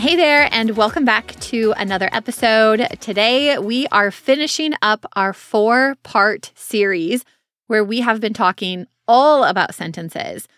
Hey 0.00 0.16
there, 0.16 0.48
and 0.50 0.78
welcome 0.78 1.04
back 1.04 1.38
to 1.40 1.74
another 1.76 2.08
episode. 2.10 2.88
Today, 3.00 3.58
we 3.58 3.86
are 3.88 4.10
finishing 4.10 4.72
up 4.80 5.04
our 5.12 5.34
four 5.34 5.96
part 6.02 6.52
series 6.54 7.22
where 7.66 7.84
we 7.84 8.00
have 8.00 8.18
been 8.18 8.32
talking 8.32 8.86
all 9.06 9.44
about 9.44 9.74
sentences. 9.74 10.48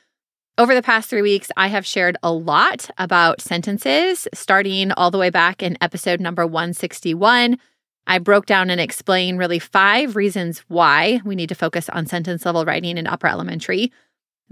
Over 0.59 0.77
the 0.77 0.81
past 0.81 1.11
three 1.11 1.23
weeks, 1.23 1.51
I 1.57 1.67
have 1.67 1.85
shared 1.85 2.17
a 2.23 2.31
lot 2.31 2.89
about 2.99 3.41
sentences, 3.41 4.29
starting 4.33 4.93
all 4.93 5.11
the 5.11 5.19
way 5.19 5.31
back 5.31 5.61
in 5.61 5.77
episode 5.81 6.21
number 6.21 6.47
161. 6.47 7.59
I 8.07 8.19
broke 8.21 8.47
down 8.47 8.71
and 8.71 8.81
explained 8.81 9.41
really 9.41 9.59
five 9.59 10.15
reasons 10.15 10.61
why 10.69 11.21
we 11.25 11.35
need 11.35 11.49
to 11.49 11.57
focus 11.57 11.89
on 11.89 12.07
sentence 12.07 12.47
level 12.47 12.65
writing 12.65 12.97
in 12.97 13.09
upper 13.09 13.27
elementary. 13.27 13.91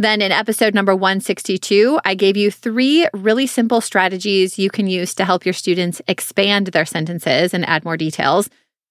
Then 0.00 0.22
in 0.22 0.32
episode 0.32 0.74
number 0.74 0.96
162, 0.96 2.00
I 2.06 2.14
gave 2.14 2.34
you 2.34 2.50
three 2.50 3.06
really 3.12 3.46
simple 3.46 3.82
strategies 3.82 4.58
you 4.58 4.70
can 4.70 4.86
use 4.86 5.14
to 5.16 5.26
help 5.26 5.44
your 5.44 5.52
students 5.52 6.00
expand 6.08 6.68
their 6.68 6.86
sentences 6.86 7.52
and 7.52 7.68
add 7.68 7.84
more 7.84 7.98
details. 7.98 8.48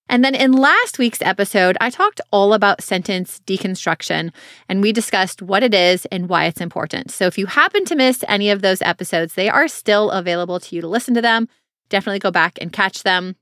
And 0.07 0.23
then 0.23 0.35
in 0.35 0.51
last 0.51 0.99
week's 0.99 1.23
episode, 1.23 1.79
I 1.81 1.89
talked 1.89 2.21
all 2.29 2.53
about 2.53 2.83
sentence 2.83 3.41
deconstruction 3.47 4.31
and 4.67 4.83
we 4.83 4.91
discussed 4.91 5.41
what 5.41 5.63
it 5.63 5.73
is 5.73 6.05
and 6.11 6.29
why 6.29 6.45
it's 6.45 6.61
important. 6.61 7.09
So 7.09 7.25
if 7.25 7.39
you 7.39 7.47
happen 7.47 7.85
to 7.85 7.95
miss 7.95 8.23
any 8.27 8.51
of 8.51 8.61
those 8.61 8.83
episodes, 8.83 9.33
they 9.33 9.49
are 9.49 9.67
still 9.67 10.11
available 10.11 10.59
to 10.59 10.75
you 10.75 10.81
to 10.81 10.87
listen 10.87 11.15
to 11.15 11.23
them. 11.23 11.49
Definitely 11.89 12.19
go 12.19 12.29
back 12.29 12.59
and 12.61 12.71
catch 12.71 13.01
them. 13.01 13.35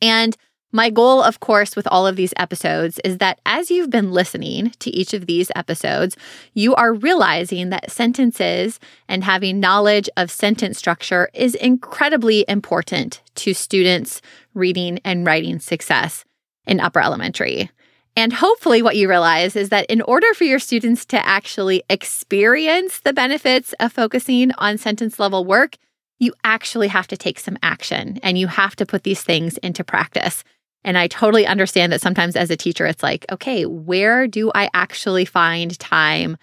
And 0.00 0.36
my 0.72 0.88
goal, 0.88 1.22
of 1.22 1.40
course, 1.40 1.76
with 1.76 1.86
all 1.88 2.06
of 2.06 2.16
these 2.16 2.32
episodes 2.38 2.98
is 3.04 3.18
that 3.18 3.40
as 3.44 3.70
you've 3.70 3.90
been 3.90 4.10
listening 4.10 4.70
to 4.78 4.90
each 4.90 5.12
of 5.12 5.26
these 5.26 5.50
episodes, 5.54 6.16
you 6.54 6.74
are 6.74 6.94
realizing 6.94 7.68
that 7.68 7.90
sentences 7.90 8.80
and 9.06 9.22
having 9.22 9.60
knowledge 9.60 10.08
of 10.16 10.30
sentence 10.30 10.78
structure 10.78 11.28
is 11.34 11.54
incredibly 11.56 12.46
important 12.48 13.20
to 13.34 13.52
students' 13.52 14.22
reading 14.54 14.98
and 15.04 15.26
writing 15.26 15.58
success 15.58 16.24
in 16.66 16.80
upper 16.80 17.00
elementary. 17.00 17.70
And 18.16 18.32
hopefully, 18.32 18.82
what 18.82 18.96
you 18.96 19.08
realize 19.08 19.56
is 19.56 19.68
that 19.68 19.86
in 19.86 20.00
order 20.02 20.32
for 20.34 20.44
your 20.44 20.58
students 20.58 21.04
to 21.06 21.26
actually 21.26 21.82
experience 21.90 23.00
the 23.00 23.12
benefits 23.12 23.74
of 23.78 23.92
focusing 23.92 24.52
on 24.52 24.78
sentence 24.78 25.18
level 25.18 25.44
work, 25.44 25.76
you 26.18 26.32
actually 26.44 26.88
have 26.88 27.08
to 27.08 27.16
take 27.16 27.40
some 27.40 27.58
action 27.62 28.18
and 28.22 28.38
you 28.38 28.46
have 28.46 28.76
to 28.76 28.86
put 28.86 29.02
these 29.02 29.22
things 29.22 29.58
into 29.58 29.82
practice. 29.82 30.44
And 30.84 30.98
I 30.98 31.06
totally 31.06 31.46
understand 31.46 31.92
that 31.92 32.00
sometimes 32.00 32.36
as 32.36 32.50
a 32.50 32.56
teacher, 32.56 32.86
it's 32.86 33.02
like, 33.02 33.24
okay, 33.30 33.66
where 33.66 34.26
do 34.26 34.50
I 34.54 34.68
actually 34.74 35.24
find 35.24 35.78
time 35.78 36.36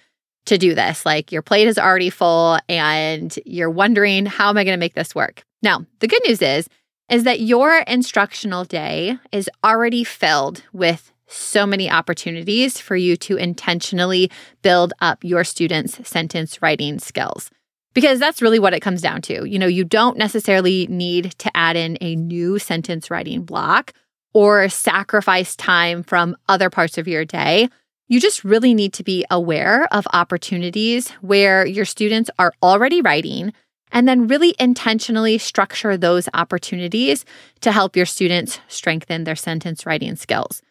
to 0.45 0.57
do 0.57 0.73
this? 0.73 1.05
Like 1.05 1.31
your 1.31 1.41
plate 1.41 1.67
is 1.67 1.77
already 1.77 2.09
full 2.09 2.59
and 2.69 3.37
you're 3.45 3.69
wondering, 3.69 4.25
how 4.25 4.49
am 4.49 4.57
I 4.57 4.63
going 4.63 4.77
to 4.77 4.79
make 4.79 4.95
this 4.95 5.13
work? 5.13 5.43
Now, 5.61 5.85
the 5.99 6.07
good 6.07 6.21
news 6.25 6.41
is, 6.41 6.67
is 7.09 7.23
that 7.23 7.41
your 7.41 7.79
instructional 7.79 8.63
day 8.63 9.17
is 9.31 9.49
already 9.63 10.03
filled 10.03 10.63
with 10.71 11.11
so 11.27 11.65
many 11.65 11.89
opportunities 11.89 12.79
for 12.79 12.95
you 12.95 13.15
to 13.15 13.35
intentionally 13.37 14.31
build 14.61 14.93
up 14.99 15.23
your 15.23 15.43
students' 15.43 16.07
sentence 16.07 16.61
writing 16.61 16.99
skills. 16.99 17.51
Because 17.93 18.19
that's 18.19 18.41
really 18.41 18.59
what 18.59 18.73
it 18.73 18.81
comes 18.81 19.01
down 19.01 19.21
to. 19.23 19.47
You 19.47 19.59
know, 19.59 19.67
you 19.67 19.83
don't 19.83 20.17
necessarily 20.17 20.87
need 20.87 21.31
to 21.39 21.55
add 21.57 21.75
in 21.75 21.97
a 22.01 22.15
new 22.15 22.59
sentence 22.59 23.09
writing 23.11 23.43
block 23.43 23.93
or 24.33 24.69
sacrifice 24.69 25.55
time 25.55 26.03
from 26.03 26.35
other 26.47 26.69
parts 26.69 26.97
of 26.97 27.07
your 27.07 27.25
day. 27.25 27.69
You 28.07 28.19
just 28.19 28.43
really 28.43 28.73
need 28.73 28.93
to 28.93 29.03
be 29.03 29.25
aware 29.29 29.87
of 29.93 30.07
opportunities 30.13 31.09
where 31.21 31.65
your 31.65 31.85
students 31.85 32.29
are 32.39 32.53
already 32.63 33.01
writing 33.01 33.53
and 33.91 34.07
then 34.07 34.27
really 34.27 34.55
intentionally 34.59 35.37
structure 35.37 35.97
those 35.97 36.29
opportunities 36.33 37.25
to 37.61 37.71
help 37.71 37.95
your 37.95 38.05
students 38.05 38.59
strengthen 38.67 39.23
their 39.23 39.35
sentence 39.35 39.85
writing 39.85 40.15
skills. 40.15 40.61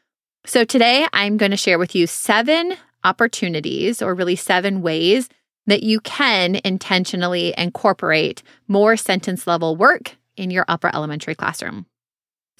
So, 0.47 0.64
today 0.64 1.06
I'm 1.12 1.36
going 1.36 1.50
to 1.50 1.56
share 1.56 1.78
with 1.78 1.94
you 1.94 2.06
seven 2.06 2.74
opportunities 3.04 4.00
or 4.02 4.14
really 4.14 4.36
seven 4.36 4.82
ways 4.82 5.28
that 5.66 5.82
you 5.82 6.00
can 6.00 6.58
intentionally 6.64 7.54
incorporate 7.58 8.42
more 8.66 8.97
sentence 8.97 9.47
level 9.47 9.77
work 9.77 10.16
in 10.36 10.50
your 10.50 10.65
upper 10.68 10.91
elementary 10.94 11.34
classroom. 11.34 11.86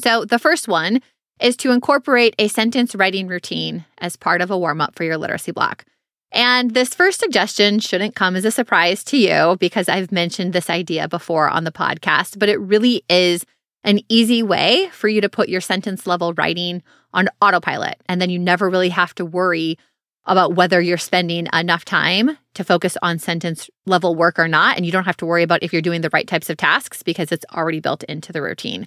So, 0.01 0.25
the 0.25 0.39
first 0.39 0.69
one 0.69 1.01
is 1.41 1.57
to 1.59 1.71
incorporate 1.71 2.35
a 2.39 2.49
sentence 2.49 2.95
writing 2.95 3.29
routine 3.29 3.85
as 3.99 4.17
part 4.17 4.41
of 4.41 4.51
a 4.51 4.59
warm 4.59 4.81
up 4.81 4.95
for 4.97 5.05
your 5.05 5.17
literacy 5.17 5.53
block. 5.53 5.85
And 6.31 6.75
this 6.75 6.95
first 6.95 7.21
suggestion 7.21 7.79
shouldn't 7.81 8.15
come 8.15 8.37
as 8.37 8.45
a 8.45 8.51
surprise 8.51 9.03
to 9.05 9.17
you 9.17 9.57
because 9.59 9.89
I've 9.89 10.13
mentioned 10.13 10.53
this 10.53 10.69
idea 10.69 11.09
before 11.09 11.49
on 11.49 11.65
the 11.65 11.73
podcast, 11.73 12.39
but 12.39 12.49
it 12.49 12.61
really 12.61 13.03
is 13.09 13.47
an 13.85 14.01
easy 14.09 14.43
way 14.43 14.89
for 14.93 15.09
you 15.09 15.21
to 15.21 15.29
put 15.29 15.49
your 15.49 15.61
sentence 15.61 16.07
level 16.07 16.35
writing 16.35 16.83
on 17.15 17.29
autopilot. 17.41 17.97
And 18.07 18.21
then 18.21 18.29
you 18.29 18.39
never 18.39 18.69
really 18.69 18.91
have 18.91 19.15
to 19.15 19.25
worry 19.25 19.79
about 20.27 20.55
whether 20.55 20.81
you're 20.81 20.99
spending 20.99 21.49
enough 21.55 21.87
time 21.87 22.37
to 22.55 22.65
focus 22.65 22.99
on 23.01 23.19
sentence 23.19 23.71
level 23.87 24.15
work 24.15 24.39
or 24.39 24.47
not. 24.49 24.77
And 24.77 24.85
you 24.85 24.93
don't 24.93 25.07
have 25.07 25.17
to 25.19 25.27
worry 25.27 25.43
about 25.43 25.63
if 25.63 25.73
you're 25.73 25.81
doing 25.81 26.03
the 26.03 26.11
right 26.13 26.27
types 26.27 26.51
of 26.51 26.59
tasks 26.59 27.03
because 27.03 27.33
it's 27.33 27.47
already 27.55 27.81
built 27.81 28.03
into 28.05 28.33
the 28.33 28.43
routine. 28.43 28.87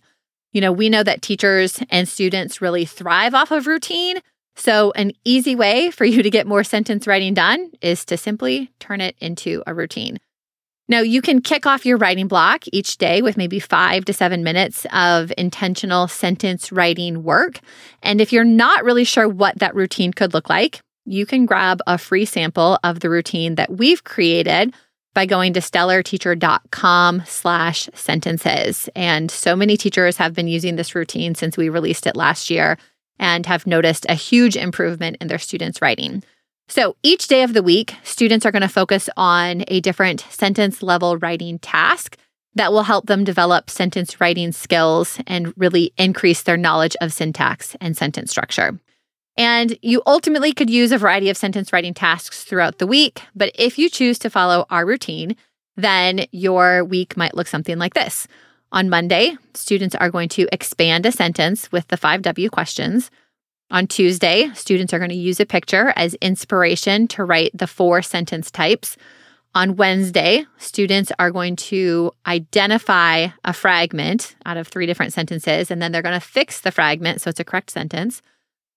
You 0.52 0.62
know, 0.62 0.72
we 0.72 0.90
know 0.90 1.04
that 1.04 1.22
teachers 1.22 1.80
and 1.90 2.08
students 2.08 2.62
really 2.62 2.86
thrive 2.86 3.34
off 3.34 3.52
of 3.52 3.68
routine. 3.68 4.20
So, 4.56 4.92
an 4.92 5.14
easy 5.24 5.56
way 5.56 5.92
for 5.92 6.04
you 6.04 6.22
to 6.22 6.30
get 6.30 6.46
more 6.46 6.64
sentence 6.64 7.08
writing 7.08 7.34
done 7.34 7.72
is 7.82 8.04
to 8.06 8.18
simply 8.18 8.72
turn 8.80 9.00
it 9.00 9.16
into 9.20 9.64
a 9.66 9.74
routine. 9.74 10.20
Now, 10.90 11.00
you 11.00 11.22
can 11.22 11.42
kick 11.42 11.66
off 11.66 11.86
your 11.86 11.98
writing 11.98 12.28
block 12.28 12.66
each 12.74 12.98
day 12.98 13.22
with 13.22 13.38
maybe 13.38 13.62
five 13.62 14.04
to 14.06 14.14
seven 14.14 14.44
minutes 14.44 14.86
of 14.92 15.32
intentional 15.38 16.10
sentence 16.10 16.70
writing 16.70 17.24
work. 17.24 17.60
And 18.04 18.20
if 18.20 18.34
you're 18.34 18.44
not 18.44 18.84
really 18.84 19.06
sure 19.06 19.30
what 19.30 19.60
that 19.60 19.74
routine 19.74 20.12
could 20.12 20.34
look 20.34 20.50
like, 20.50 20.82
you 21.06 21.26
can 21.26 21.46
grab 21.46 21.80
a 21.88 21.98
free 21.98 22.26
sample 22.26 22.78
of 22.84 23.00
the 23.00 23.10
routine 23.10 23.56
that 23.56 23.72
we've 23.78 24.04
created 24.04 24.74
by 25.14 25.26
going 25.26 25.54
to 25.54 25.60
stellarteacher.com 25.60 27.24
slash 27.26 27.90
sentences. 27.94 28.90
And 28.96 29.30
so 29.30 29.56
many 29.56 29.78
teachers 29.78 30.18
have 30.18 30.34
been 30.34 30.48
using 30.48 30.76
this 30.76 30.96
routine 30.96 31.36
since 31.36 31.58
we 31.58 31.70
released 31.70 32.08
it 32.08 32.16
last 32.16 32.50
year 32.50 32.78
and 33.20 33.46
have 33.46 33.68
noticed 33.68 34.06
a 34.10 34.16
huge 34.16 34.56
improvement 34.56 35.18
in 35.22 35.28
their 35.28 35.38
students' 35.38 35.82
writing. 35.82 36.24
So 36.68 36.96
each 37.04 37.28
day 37.28 37.44
of 37.44 37.54
the 37.54 37.64
week, 37.64 37.96
students 38.04 38.46
are 38.46 38.52
going 38.52 38.62
to 38.62 38.70
focus 38.70 39.10
on 39.18 39.66
a 39.68 39.82
different 39.82 40.26
sentence 40.30 40.82
level 40.82 41.18
writing 41.18 41.60
task 41.60 42.18
that 42.56 42.72
will 42.72 42.84
help 42.84 43.08
them 43.08 43.24
develop 43.24 43.70
sentence 43.70 44.20
writing 44.20 44.52
skills 44.52 45.20
and 45.28 45.54
really 45.58 45.94
increase 45.98 46.44
their 46.44 46.58
knowledge 46.58 46.96
of 47.02 47.14
syntax 47.14 47.76
and 47.82 47.96
sentence 47.96 48.32
structure. 48.32 48.80
And 49.38 49.78
you 49.82 50.02
ultimately 50.06 50.52
could 50.54 50.70
use 50.70 50.92
a 50.92 50.98
variety 50.98 51.30
of 51.30 51.38
sentence 51.38 51.72
writing 51.72 51.94
tasks 51.94 52.44
throughout 52.44 52.78
the 52.78 52.88
week. 52.88 53.22
But 53.36 53.52
if 53.56 53.78
you 53.78 53.90
choose 53.90 54.20
to 54.20 54.30
follow 54.30 54.66
our 54.70 54.86
routine, 54.86 55.36
then 55.78 56.26
your 56.32 56.84
week 56.84 57.16
might 57.16 57.36
look 57.36 57.48
something 57.48 57.78
like 57.78 57.94
this. 57.94 58.28
On 58.74 58.90
Monday, 58.90 59.38
students 59.54 59.96
are 59.96 60.10
going 60.10 60.30
to 60.30 60.48
expand 60.52 61.06
a 61.06 61.12
sentence 61.12 61.72
with 61.72 61.88
the 61.88 61.98
5W 61.98 62.50
questions. 62.52 63.12
On 63.70 63.88
Tuesday, 63.88 64.50
students 64.54 64.94
are 64.94 65.00
going 65.00 65.10
to 65.10 65.16
use 65.16 65.40
a 65.40 65.46
picture 65.46 65.94
as 65.96 66.14
inspiration 66.16 67.08
to 67.10 67.24
write 67.24 67.52
the 67.54 67.68
four 67.68 68.02
sentence 68.02 68.52
types. 68.52 68.98
On 69.56 69.76
Wednesday, 69.76 70.46
students 70.58 71.12
are 71.20 71.32
going 71.32 71.58
to 71.58 72.12
identify 72.26 73.28
a 73.44 73.54
fragment 73.54 74.36
out 74.46 74.58
of 74.58 74.68
three 74.68 74.86
different 74.86 75.14
sentences, 75.14 75.72
and 75.72 75.82
then 75.82 75.92
they're 75.92 76.02
going 76.02 76.20
to 76.20 76.26
fix 76.26 76.62
the 76.62 76.72
fragment 76.72 77.22
so 77.22 77.30
it's 77.30 77.40
a 77.40 77.46
correct 77.46 77.70
sentence. 77.70 78.22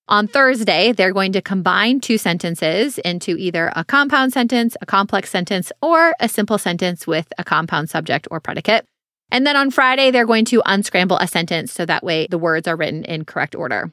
On 0.06 0.28
Thursday, 0.28 0.92
they're 0.92 1.14
going 1.14 1.32
to 1.32 1.40
combine 1.40 1.98
two 1.98 2.18
sentences 2.18 2.98
into 2.98 3.38
either 3.38 3.72
a 3.74 3.84
compound 3.84 4.34
sentence, 4.34 4.76
a 4.82 4.86
complex 4.86 5.30
sentence, 5.30 5.72
or 5.80 6.14
a 6.20 6.28
simple 6.28 6.58
sentence 6.58 7.06
with 7.06 7.32
a 7.38 7.44
compound 7.44 7.88
subject 7.88 8.28
or 8.30 8.38
predicate. 8.38 8.84
And 9.30 9.46
then 9.46 9.56
on 9.56 9.70
Friday, 9.70 10.10
they're 10.10 10.26
going 10.26 10.44
to 10.46 10.62
unscramble 10.66 11.16
a 11.16 11.26
sentence 11.26 11.72
so 11.72 11.86
that 11.86 12.04
way 12.04 12.26
the 12.26 12.36
words 12.36 12.68
are 12.68 12.76
written 12.76 13.04
in 13.04 13.24
correct 13.24 13.54
order. 13.54 13.90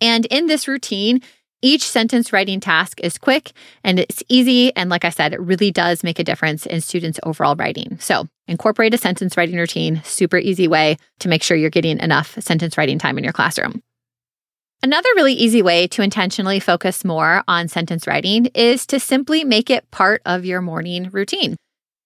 And 0.00 0.24
in 0.26 0.46
this 0.46 0.68
routine, 0.68 1.20
each 1.62 1.82
sentence 1.82 2.32
writing 2.32 2.60
task 2.60 3.00
is 3.00 3.18
quick 3.18 3.52
and 3.82 3.98
it's 3.98 4.22
easy. 4.28 4.74
And 4.76 4.88
like 4.88 5.04
I 5.04 5.10
said, 5.10 5.32
it 5.32 5.40
really 5.40 5.72
does 5.72 6.04
make 6.04 6.20
a 6.20 6.24
difference 6.24 6.64
in 6.64 6.80
students' 6.80 7.18
overall 7.24 7.56
writing. 7.56 7.98
So 7.98 8.28
incorporate 8.46 8.94
a 8.94 8.98
sentence 8.98 9.36
writing 9.36 9.56
routine, 9.56 10.00
super 10.04 10.38
easy 10.38 10.68
way 10.68 10.96
to 11.18 11.28
make 11.28 11.42
sure 11.42 11.56
you're 11.56 11.70
getting 11.70 11.98
enough 11.98 12.40
sentence 12.40 12.78
writing 12.78 13.00
time 13.00 13.18
in 13.18 13.24
your 13.24 13.32
classroom. 13.32 13.82
Another 14.84 15.08
really 15.16 15.32
easy 15.32 15.62
way 15.62 15.86
to 15.86 16.02
intentionally 16.02 16.60
focus 16.60 17.06
more 17.06 17.42
on 17.48 17.68
sentence 17.68 18.06
writing 18.06 18.50
is 18.54 18.84
to 18.88 19.00
simply 19.00 19.42
make 19.42 19.70
it 19.70 19.90
part 19.90 20.20
of 20.26 20.44
your 20.44 20.60
morning 20.60 21.08
routine. 21.10 21.56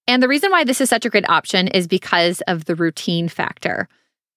And 0.06 0.22
the 0.22 0.28
reason 0.28 0.52
why 0.52 0.62
this 0.62 0.80
is 0.80 0.88
such 0.88 1.04
a 1.04 1.10
great 1.10 1.28
option 1.28 1.66
is 1.66 1.88
because 1.88 2.40
of 2.42 2.66
the 2.66 2.76
routine 2.76 3.28
factor. 3.28 3.88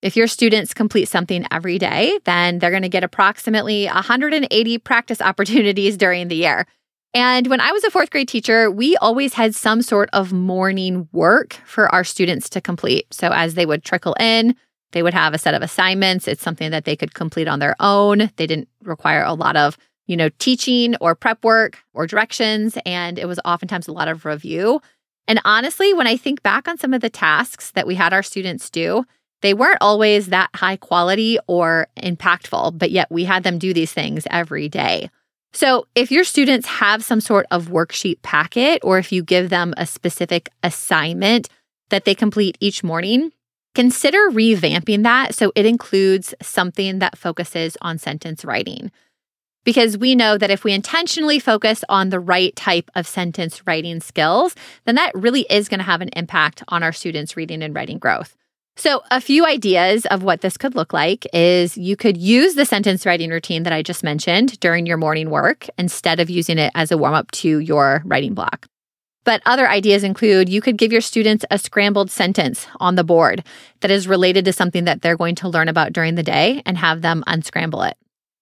If 0.02 0.18
your 0.18 0.26
students 0.26 0.74
complete 0.74 1.08
something 1.08 1.46
every 1.52 1.78
day, 1.78 2.20
then 2.24 2.58
they're 2.58 2.72
going 2.72 2.82
to 2.82 2.90
get 2.90 3.04
approximately 3.04 3.86
180 3.86 4.78
practice 4.80 5.22
opportunities 5.22 5.96
during 5.96 6.28
the 6.28 6.36
year. 6.36 6.66
And 7.14 7.46
when 7.46 7.62
I 7.62 7.72
was 7.72 7.84
a 7.84 7.92
fourth 7.92 8.10
grade 8.10 8.28
teacher, 8.28 8.72
we 8.72 8.98
always 8.98 9.36
had 9.36 9.54
some 9.54 9.84
sort 9.84 10.10
of 10.14 10.34
morning 10.34 11.08
work 11.12 11.60
for 11.64 11.94
our 11.94 12.04
students 12.04 12.50
to 12.50 12.60
complete. 12.60 13.14
So 13.14 13.30
as 13.30 13.54
they 13.54 13.68
would 13.68 13.84
trickle 13.84 14.16
in, 14.20 14.56
they 14.92 15.04
would 15.04 15.14
have 15.14 15.34
a 15.34 15.38
set 15.38 15.54
of 15.54 15.62
assignments. 15.62 16.28
It's 16.28 16.44
something 16.44 16.72
that 16.72 16.86
they 16.86 16.96
could 16.96 17.14
complete 17.14 17.48
on 17.48 17.60
their 17.60 17.76
own. 17.80 18.30
They 18.36 18.48
didn't 18.48 18.70
require 18.84 19.24
a 19.24 19.34
lot 19.34 19.56
of, 19.56 19.78
you 20.08 20.18
know, 20.18 20.30
teaching 20.40 20.96
or 21.02 21.16
prep 21.16 21.44
work 21.44 21.80
or 21.94 22.08
directions. 22.08 22.78
And 22.86 23.18
it 23.18 23.28
was 23.28 23.40
oftentimes 23.46 23.88
a 23.88 23.94
lot 23.94 24.08
of 24.08 24.26
review. 24.26 24.82
And 25.28 25.40
honestly, 25.46 25.94
when 25.94 26.08
I 26.08 26.18
think 26.18 26.44
back 26.44 26.68
on 26.68 26.78
some 26.78 26.94
of 26.94 27.02
the 27.02 27.10
tasks 27.10 27.72
that 27.72 27.88
we 27.88 27.96
had 27.96 28.14
our 28.14 28.24
students 28.24 28.70
do, 28.70 29.06
they 29.42 29.54
weren't 29.54 29.78
always 29.82 30.28
that 30.28 30.50
high 30.56 30.76
quality 30.76 31.38
or 31.48 31.88
impactful, 31.98 32.78
but 32.78 32.92
yet 32.92 33.10
we 33.10 33.24
had 33.24 33.44
them 33.44 33.58
do 33.58 33.74
these 33.74 33.94
things 33.94 34.28
every 34.30 34.70
day. 34.70 35.10
So, 35.54 35.86
if 35.96 36.12
your 36.12 36.24
students 36.24 36.66
have 36.68 37.04
some 37.04 37.20
sort 37.20 37.46
of 37.52 37.68
worksheet 37.68 38.22
packet, 38.22 38.80
or 38.84 38.98
if 39.00 39.12
you 39.12 39.22
give 39.22 39.50
them 39.50 39.74
a 39.76 39.86
specific 39.86 40.50
assignment 40.64 41.50
that 41.90 42.06
they 42.06 42.16
complete 42.16 42.58
each 42.62 42.84
morning, 42.84 43.34
consider 43.76 44.30
revamping 44.30 45.04
that 45.04 45.36
so 45.36 45.52
it 45.56 45.66
includes 45.66 46.34
something 46.42 47.00
that 47.00 47.18
focuses 47.18 47.78
on 47.82 47.98
sentence 47.98 48.44
writing. 48.44 48.92
Because 49.64 49.98
we 49.98 50.16
know 50.16 50.38
that 50.38 50.50
if 50.50 50.64
we 50.64 50.74
intentionally 50.74 51.40
focus 51.40 51.84
on 51.88 52.10
the 52.10 52.20
right 52.20 52.56
type 52.56 52.90
of 52.96 53.06
sentence 53.06 53.62
writing 53.68 54.02
skills, 54.02 54.56
then 54.86 54.96
that 54.96 55.14
really 55.14 55.46
is 55.52 55.70
going 55.70 55.80
to 55.80 55.86
have 55.86 56.02
an 56.02 56.10
impact 56.16 56.64
on 56.70 56.82
our 56.82 56.92
students' 56.92 57.38
reading 57.38 57.62
and 57.62 57.76
writing 57.76 58.00
growth. 58.00 58.36
So, 58.78 59.04
a 59.12 59.22
few 59.22 59.46
ideas 59.46 60.06
of 60.08 60.24
what 60.24 60.42
this 60.42 60.58
could 60.58 60.76
look 60.76 60.94
like 60.94 61.28
is 61.34 61.78
you 61.78 61.96
could 61.96 62.18
use 62.18 62.56
the 62.56 62.66
sentence 62.66 63.06
writing 63.06 63.30
routine 63.30 63.64
that 63.64 63.74
I 63.74 63.84
just 63.84 64.04
mentioned 64.04 64.60
during 64.60 64.86
your 64.86 64.98
morning 64.98 65.30
work 65.30 65.68
instead 65.78 66.20
of 66.20 66.30
using 66.30 66.58
it 66.58 66.72
as 66.74 66.92
a 66.92 66.98
warm 66.98 67.14
up 67.14 67.30
to 67.32 67.60
your 67.60 68.02
writing 68.06 68.34
block. 68.34 68.68
But 69.24 69.42
other 69.46 69.70
ideas 69.70 70.04
include 70.04 70.50
you 70.50 70.62
could 70.62 70.78
give 70.78 70.92
your 70.92 71.02
students 71.02 71.46
a 71.52 71.60
scrambled 71.60 72.10
sentence 72.10 72.66
on 72.80 72.96
the 72.96 73.04
board 73.04 73.44
that 73.82 73.92
is 73.92 74.08
related 74.08 74.46
to 74.46 74.54
something 74.54 74.86
that 74.86 75.02
they're 75.02 75.18
going 75.18 75.36
to 75.36 75.50
learn 75.50 75.68
about 75.68 75.94
during 75.94 76.16
the 76.16 76.24
day 76.24 76.64
and 76.66 76.78
have 76.78 77.02
them 77.02 77.24
unscramble 77.28 77.84
it. 77.84 77.98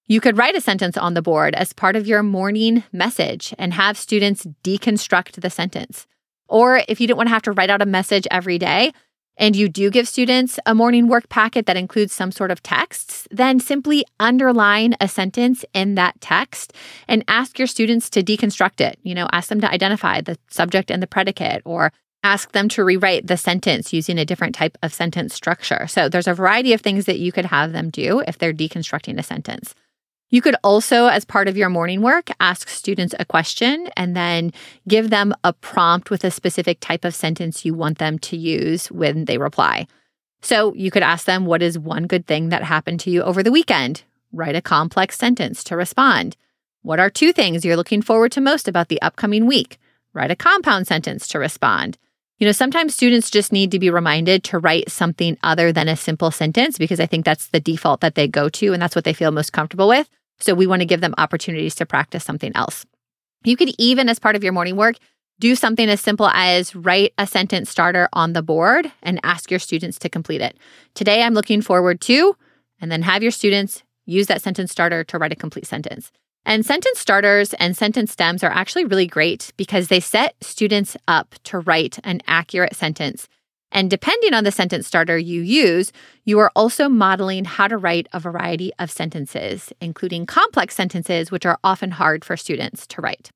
You 0.06 0.20
could 0.20 0.38
write 0.38 0.56
a 0.56 0.60
sentence 0.60 0.96
on 0.96 1.14
the 1.14 1.22
board 1.22 1.54
as 1.54 1.72
part 1.72 1.96
of 1.96 2.06
your 2.06 2.22
morning 2.22 2.82
message 2.92 3.54
and 3.58 3.74
have 3.74 3.96
students 3.96 4.46
deconstruct 4.64 5.40
the 5.40 5.50
sentence. 5.50 6.06
Or 6.48 6.82
if 6.88 7.00
you 7.00 7.06
didn't 7.06 7.18
want 7.18 7.28
to 7.28 7.34
have 7.34 7.42
to 7.42 7.52
write 7.52 7.70
out 7.70 7.82
a 7.82 7.86
message 7.86 8.26
every 8.30 8.58
day, 8.58 8.92
and 9.36 9.56
you 9.56 9.68
do 9.68 9.90
give 9.90 10.06
students 10.06 10.58
a 10.66 10.74
morning 10.74 11.08
work 11.08 11.28
packet 11.28 11.66
that 11.66 11.76
includes 11.76 12.12
some 12.12 12.30
sort 12.30 12.50
of 12.50 12.62
texts, 12.62 13.26
then 13.30 13.58
simply 13.58 14.04
underline 14.18 14.94
a 15.00 15.08
sentence 15.08 15.64
in 15.72 15.94
that 15.94 16.20
text 16.20 16.72
and 17.08 17.24
ask 17.26 17.58
your 17.58 17.66
students 17.66 18.10
to 18.10 18.22
deconstruct 18.22 18.80
it. 18.80 18.98
You 19.02 19.14
know, 19.14 19.28
ask 19.32 19.48
them 19.48 19.60
to 19.62 19.70
identify 19.70 20.20
the 20.20 20.38
subject 20.50 20.90
and 20.90 21.02
the 21.02 21.06
predicate 21.06 21.62
or 21.64 21.92
ask 22.22 22.52
them 22.52 22.68
to 22.68 22.84
rewrite 22.84 23.26
the 23.26 23.36
sentence 23.36 23.92
using 23.92 24.18
a 24.18 24.24
different 24.24 24.54
type 24.54 24.76
of 24.82 24.92
sentence 24.92 25.34
structure. 25.34 25.86
So 25.86 26.08
there's 26.08 26.28
a 26.28 26.34
variety 26.34 26.72
of 26.72 26.82
things 26.82 27.06
that 27.06 27.18
you 27.18 27.32
could 27.32 27.46
have 27.46 27.72
them 27.72 27.90
do 27.90 28.22
if 28.26 28.36
they're 28.36 28.52
deconstructing 28.52 29.18
a 29.18 29.22
sentence. 29.22 29.74
You 30.30 30.40
could 30.40 30.54
also, 30.62 31.06
as 31.06 31.24
part 31.24 31.48
of 31.48 31.56
your 31.56 31.68
morning 31.68 32.02
work, 32.02 32.30
ask 32.38 32.68
students 32.68 33.14
a 33.18 33.24
question 33.24 33.88
and 33.96 34.14
then 34.14 34.52
give 34.86 35.10
them 35.10 35.34
a 35.42 35.52
prompt 35.52 36.08
with 36.08 36.22
a 36.22 36.30
specific 36.30 36.78
type 36.78 37.04
of 37.04 37.16
sentence 37.16 37.64
you 37.64 37.74
want 37.74 37.98
them 37.98 38.16
to 38.20 38.36
use 38.36 38.92
when 38.92 39.24
they 39.24 39.38
reply. 39.38 39.88
So 40.40 40.72
you 40.74 40.92
could 40.92 41.02
ask 41.02 41.26
them, 41.26 41.46
What 41.46 41.62
is 41.62 41.78
one 41.78 42.06
good 42.06 42.26
thing 42.26 42.50
that 42.50 42.62
happened 42.62 43.00
to 43.00 43.10
you 43.10 43.22
over 43.22 43.42
the 43.42 43.50
weekend? 43.50 44.04
Write 44.32 44.54
a 44.54 44.62
complex 44.62 45.18
sentence 45.18 45.64
to 45.64 45.76
respond. 45.76 46.36
What 46.82 47.00
are 47.00 47.10
two 47.10 47.32
things 47.32 47.64
you're 47.64 47.76
looking 47.76 48.00
forward 48.00 48.30
to 48.32 48.40
most 48.40 48.68
about 48.68 48.88
the 48.88 49.02
upcoming 49.02 49.46
week? 49.46 49.78
Write 50.14 50.30
a 50.30 50.36
compound 50.36 50.86
sentence 50.86 51.26
to 51.28 51.40
respond. 51.40 51.98
You 52.38 52.46
know, 52.46 52.52
sometimes 52.52 52.94
students 52.94 53.30
just 53.30 53.52
need 53.52 53.70
to 53.72 53.78
be 53.78 53.90
reminded 53.90 54.44
to 54.44 54.58
write 54.58 54.90
something 54.90 55.36
other 55.42 55.72
than 55.72 55.88
a 55.88 55.96
simple 55.96 56.30
sentence 56.30 56.78
because 56.78 57.00
I 57.00 57.06
think 57.06 57.24
that's 57.24 57.48
the 57.48 57.60
default 57.60 58.00
that 58.00 58.14
they 58.14 58.28
go 58.28 58.48
to 58.48 58.72
and 58.72 58.80
that's 58.80 58.94
what 58.94 59.04
they 59.04 59.12
feel 59.12 59.30
most 59.30 59.52
comfortable 59.52 59.88
with. 59.88 60.08
So 60.40 60.54
we 60.54 60.66
want 60.66 60.80
to 60.80 60.86
give 60.86 61.00
them 61.00 61.14
opportunities 61.18 61.74
to 61.76 61.86
practice 61.86 62.24
something 62.24 62.52
else. 62.54 62.86
You 63.44 63.56
could 63.56 63.70
even, 63.78 64.08
as 64.08 64.18
part 64.18 64.36
of 64.36 64.44
your 64.44 64.52
morning 64.52 64.76
work, 64.76 64.96
do 65.38 65.54
something 65.54 65.88
as 65.88 66.00
simple 66.00 66.28
as 66.28 66.74
write 66.76 67.14
a 67.16 67.26
sentence 67.26 67.70
starter 67.70 68.08
on 68.12 68.34
the 68.34 68.42
board 68.42 68.92
and 69.02 69.20
ask 69.22 69.50
your 69.50 69.60
students 69.60 69.98
to 70.00 70.08
complete 70.08 70.42
it. 70.42 70.56
Today, 70.94 71.22
I'm 71.22 71.34
looking 71.34 71.62
forward 71.62 72.00
to, 72.02 72.36
and 72.80 72.92
then 72.92 73.02
have 73.02 73.22
your 73.22 73.32
students 73.32 73.82
use 74.04 74.26
that 74.26 74.42
sentence 74.42 74.70
starter 74.70 75.04
to 75.04 75.18
write 75.18 75.32
a 75.32 75.36
complete 75.36 75.66
sentence. 75.66 76.12
And 76.44 76.64
sentence 76.64 76.98
starters 76.98 77.54
and 77.54 77.76
sentence 77.76 78.12
stems 78.12 78.42
are 78.42 78.50
actually 78.50 78.84
really 78.84 79.06
great 79.06 79.52
because 79.56 79.88
they 79.88 80.00
set 80.00 80.34
students 80.42 80.96
up 81.06 81.34
to 81.44 81.60
write 81.60 81.98
an 82.04 82.20
accurate 82.26 82.74
sentence 82.74 83.28
and 83.72 83.90
depending 83.90 84.34
on 84.34 84.44
the 84.44 84.52
sentence 84.52 84.86
starter 84.86 85.16
you 85.16 85.42
use, 85.42 85.92
you 86.24 86.38
are 86.38 86.50
also 86.56 86.88
modeling 86.88 87.44
how 87.44 87.68
to 87.68 87.76
write 87.76 88.08
a 88.12 88.20
variety 88.20 88.72
of 88.78 88.90
sentences, 88.90 89.72
including 89.80 90.26
complex 90.26 90.74
sentences, 90.74 91.30
which 91.30 91.46
are 91.46 91.58
often 91.62 91.92
hard 91.92 92.24
for 92.24 92.36
students 92.36 92.86
to 92.88 93.00
write. 93.00 93.30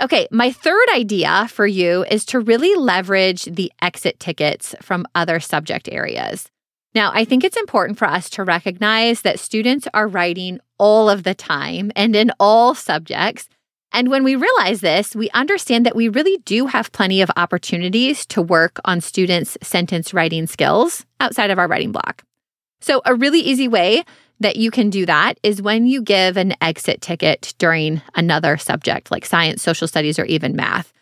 Okay, 0.00 0.26
my 0.30 0.50
third 0.50 0.88
idea 0.94 1.46
for 1.48 1.66
you 1.66 2.04
is 2.10 2.24
to 2.26 2.40
really 2.40 2.74
leverage 2.74 3.44
the 3.44 3.72
exit 3.80 4.18
tickets 4.18 4.74
from 4.82 5.06
other 5.14 5.38
subject 5.38 5.88
areas. 5.90 6.50
Now, 6.94 7.10
I 7.12 7.24
think 7.24 7.44
it's 7.44 7.56
important 7.56 7.98
for 7.98 8.06
us 8.06 8.30
to 8.30 8.44
recognize 8.44 9.22
that 9.22 9.40
students 9.40 9.86
are 9.94 10.08
writing 10.08 10.60
all 10.78 11.10
of 11.10 11.22
the 11.22 11.34
time 11.34 11.92
and 11.96 12.14
in 12.14 12.32
all 12.38 12.74
subjects, 12.74 13.48
And 13.94 14.10
when 14.10 14.24
we 14.24 14.34
realize 14.34 14.80
this, 14.80 15.14
we 15.14 15.30
understand 15.30 15.86
that 15.86 15.94
we 15.94 16.08
really 16.08 16.38
do 16.38 16.66
have 16.66 16.90
plenty 16.90 17.22
of 17.22 17.30
opportunities 17.36 18.26
to 18.26 18.42
work 18.42 18.80
on 18.84 19.00
students' 19.00 19.56
sentence 19.62 20.12
writing 20.12 20.48
skills 20.48 21.06
outside 21.20 21.50
of 21.50 21.60
our 21.60 21.68
writing 21.68 21.92
block. 21.92 22.24
So, 22.80 23.02
a 23.06 23.14
really 23.14 23.38
easy 23.38 23.68
way 23.68 24.02
that 24.40 24.56
you 24.56 24.72
can 24.72 24.90
do 24.90 25.06
that 25.06 25.38
is 25.44 25.62
when 25.62 25.86
you 25.86 26.02
give 26.02 26.36
an 26.36 26.54
exit 26.60 27.00
ticket 27.00 27.54
during 27.58 28.02
another 28.16 28.56
subject 28.56 29.12
like 29.12 29.24
science, 29.24 29.62
social 29.62 29.86
studies, 29.86 30.18
or 30.18 30.24
even 30.24 30.56
math. 30.56 30.92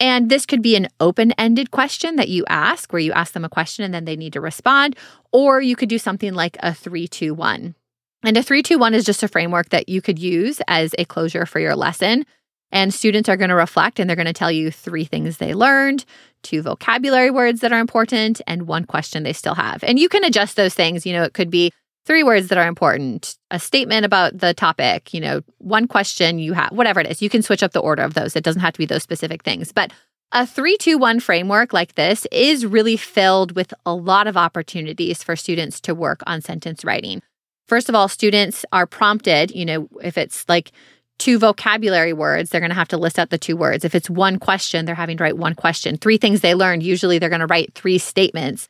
And 0.00 0.28
this 0.28 0.44
could 0.44 0.60
be 0.60 0.74
an 0.74 0.88
open 0.98 1.30
ended 1.38 1.70
question 1.70 2.16
that 2.16 2.30
you 2.30 2.44
ask, 2.48 2.92
where 2.92 3.00
you 3.00 3.12
ask 3.12 3.32
them 3.32 3.44
a 3.44 3.48
question 3.48 3.84
and 3.84 3.94
then 3.94 4.06
they 4.06 4.16
need 4.16 4.32
to 4.32 4.40
respond. 4.40 4.96
Or 5.30 5.60
you 5.60 5.76
could 5.76 5.88
do 5.88 5.98
something 5.98 6.34
like 6.34 6.56
a 6.60 6.74
three, 6.74 7.06
two, 7.06 7.32
one. 7.32 7.76
And 8.24 8.36
a 8.36 8.42
three, 8.42 8.62
two, 8.62 8.78
one 8.78 8.92
is 8.92 9.04
just 9.04 9.22
a 9.22 9.28
framework 9.28 9.68
that 9.68 9.88
you 9.88 10.02
could 10.02 10.18
use 10.18 10.60
as 10.66 10.94
a 10.98 11.04
closure 11.04 11.46
for 11.46 11.60
your 11.60 11.76
lesson. 11.76 12.26
And 12.72 12.94
students 12.94 13.28
are 13.28 13.36
going 13.36 13.50
to 13.50 13.56
reflect 13.56 13.98
and 13.98 14.08
they're 14.08 14.16
going 14.16 14.26
to 14.26 14.32
tell 14.32 14.52
you 14.52 14.70
three 14.70 15.04
things 15.04 15.38
they 15.38 15.54
learned, 15.54 16.04
two 16.42 16.62
vocabulary 16.62 17.30
words 17.30 17.60
that 17.60 17.72
are 17.72 17.80
important, 17.80 18.40
and 18.46 18.68
one 18.68 18.84
question 18.84 19.22
they 19.22 19.32
still 19.32 19.54
have. 19.54 19.82
And 19.82 19.98
you 19.98 20.08
can 20.08 20.24
adjust 20.24 20.56
those 20.56 20.74
things. 20.74 21.04
You 21.04 21.12
know, 21.12 21.24
it 21.24 21.34
could 21.34 21.50
be 21.50 21.72
three 22.06 22.22
words 22.22 22.48
that 22.48 22.58
are 22.58 22.66
important, 22.66 23.36
a 23.50 23.58
statement 23.58 24.04
about 24.04 24.38
the 24.38 24.54
topic, 24.54 25.12
you 25.12 25.20
know, 25.20 25.42
one 25.58 25.86
question 25.86 26.38
you 26.38 26.52
have, 26.52 26.72
whatever 26.72 27.00
it 27.00 27.06
is. 27.10 27.22
You 27.22 27.28
can 27.28 27.42
switch 27.42 27.62
up 27.62 27.72
the 27.72 27.80
order 27.80 28.02
of 28.02 28.14
those. 28.14 28.36
It 28.36 28.44
doesn't 28.44 28.62
have 28.62 28.72
to 28.72 28.78
be 28.78 28.86
those 28.86 29.02
specific 29.02 29.42
things. 29.42 29.72
But 29.72 29.92
a 30.32 30.46
three, 30.46 30.76
two, 30.76 30.96
one 30.96 31.20
framework 31.20 31.72
like 31.72 31.96
this 31.96 32.26
is 32.30 32.64
really 32.64 32.96
filled 32.96 33.52
with 33.56 33.74
a 33.84 33.94
lot 33.94 34.26
of 34.26 34.36
opportunities 34.36 35.22
for 35.22 35.34
students 35.34 35.80
to 35.82 35.94
work 35.94 36.22
on 36.26 36.40
sentence 36.40 36.84
writing. 36.84 37.20
First 37.66 37.88
of 37.88 37.94
all, 37.94 38.08
students 38.08 38.64
are 38.72 38.86
prompted, 38.86 39.50
you 39.52 39.64
know, 39.64 39.88
if 40.02 40.16
it's 40.16 40.48
like 40.48 40.72
two 41.20 41.38
vocabulary 41.38 42.12
words, 42.12 42.50
they're 42.50 42.60
going 42.60 42.70
to 42.70 42.74
have 42.74 42.88
to 42.88 42.96
list 42.96 43.18
out 43.18 43.30
the 43.30 43.38
two 43.38 43.56
words. 43.56 43.84
If 43.84 43.94
it's 43.94 44.10
one 44.10 44.38
question, 44.38 44.84
they're 44.84 44.94
having 44.94 45.18
to 45.18 45.22
write 45.22 45.36
one 45.36 45.54
question. 45.54 45.96
Three 45.96 46.16
things 46.16 46.40
they 46.40 46.54
learned, 46.54 46.82
usually 46.82 47.18
they're 47.18 47.28
going 47.28 47.40
to 47.40 47.46
write 47.46 47.74
three 47.74 47.98
statements. 47.98 48.68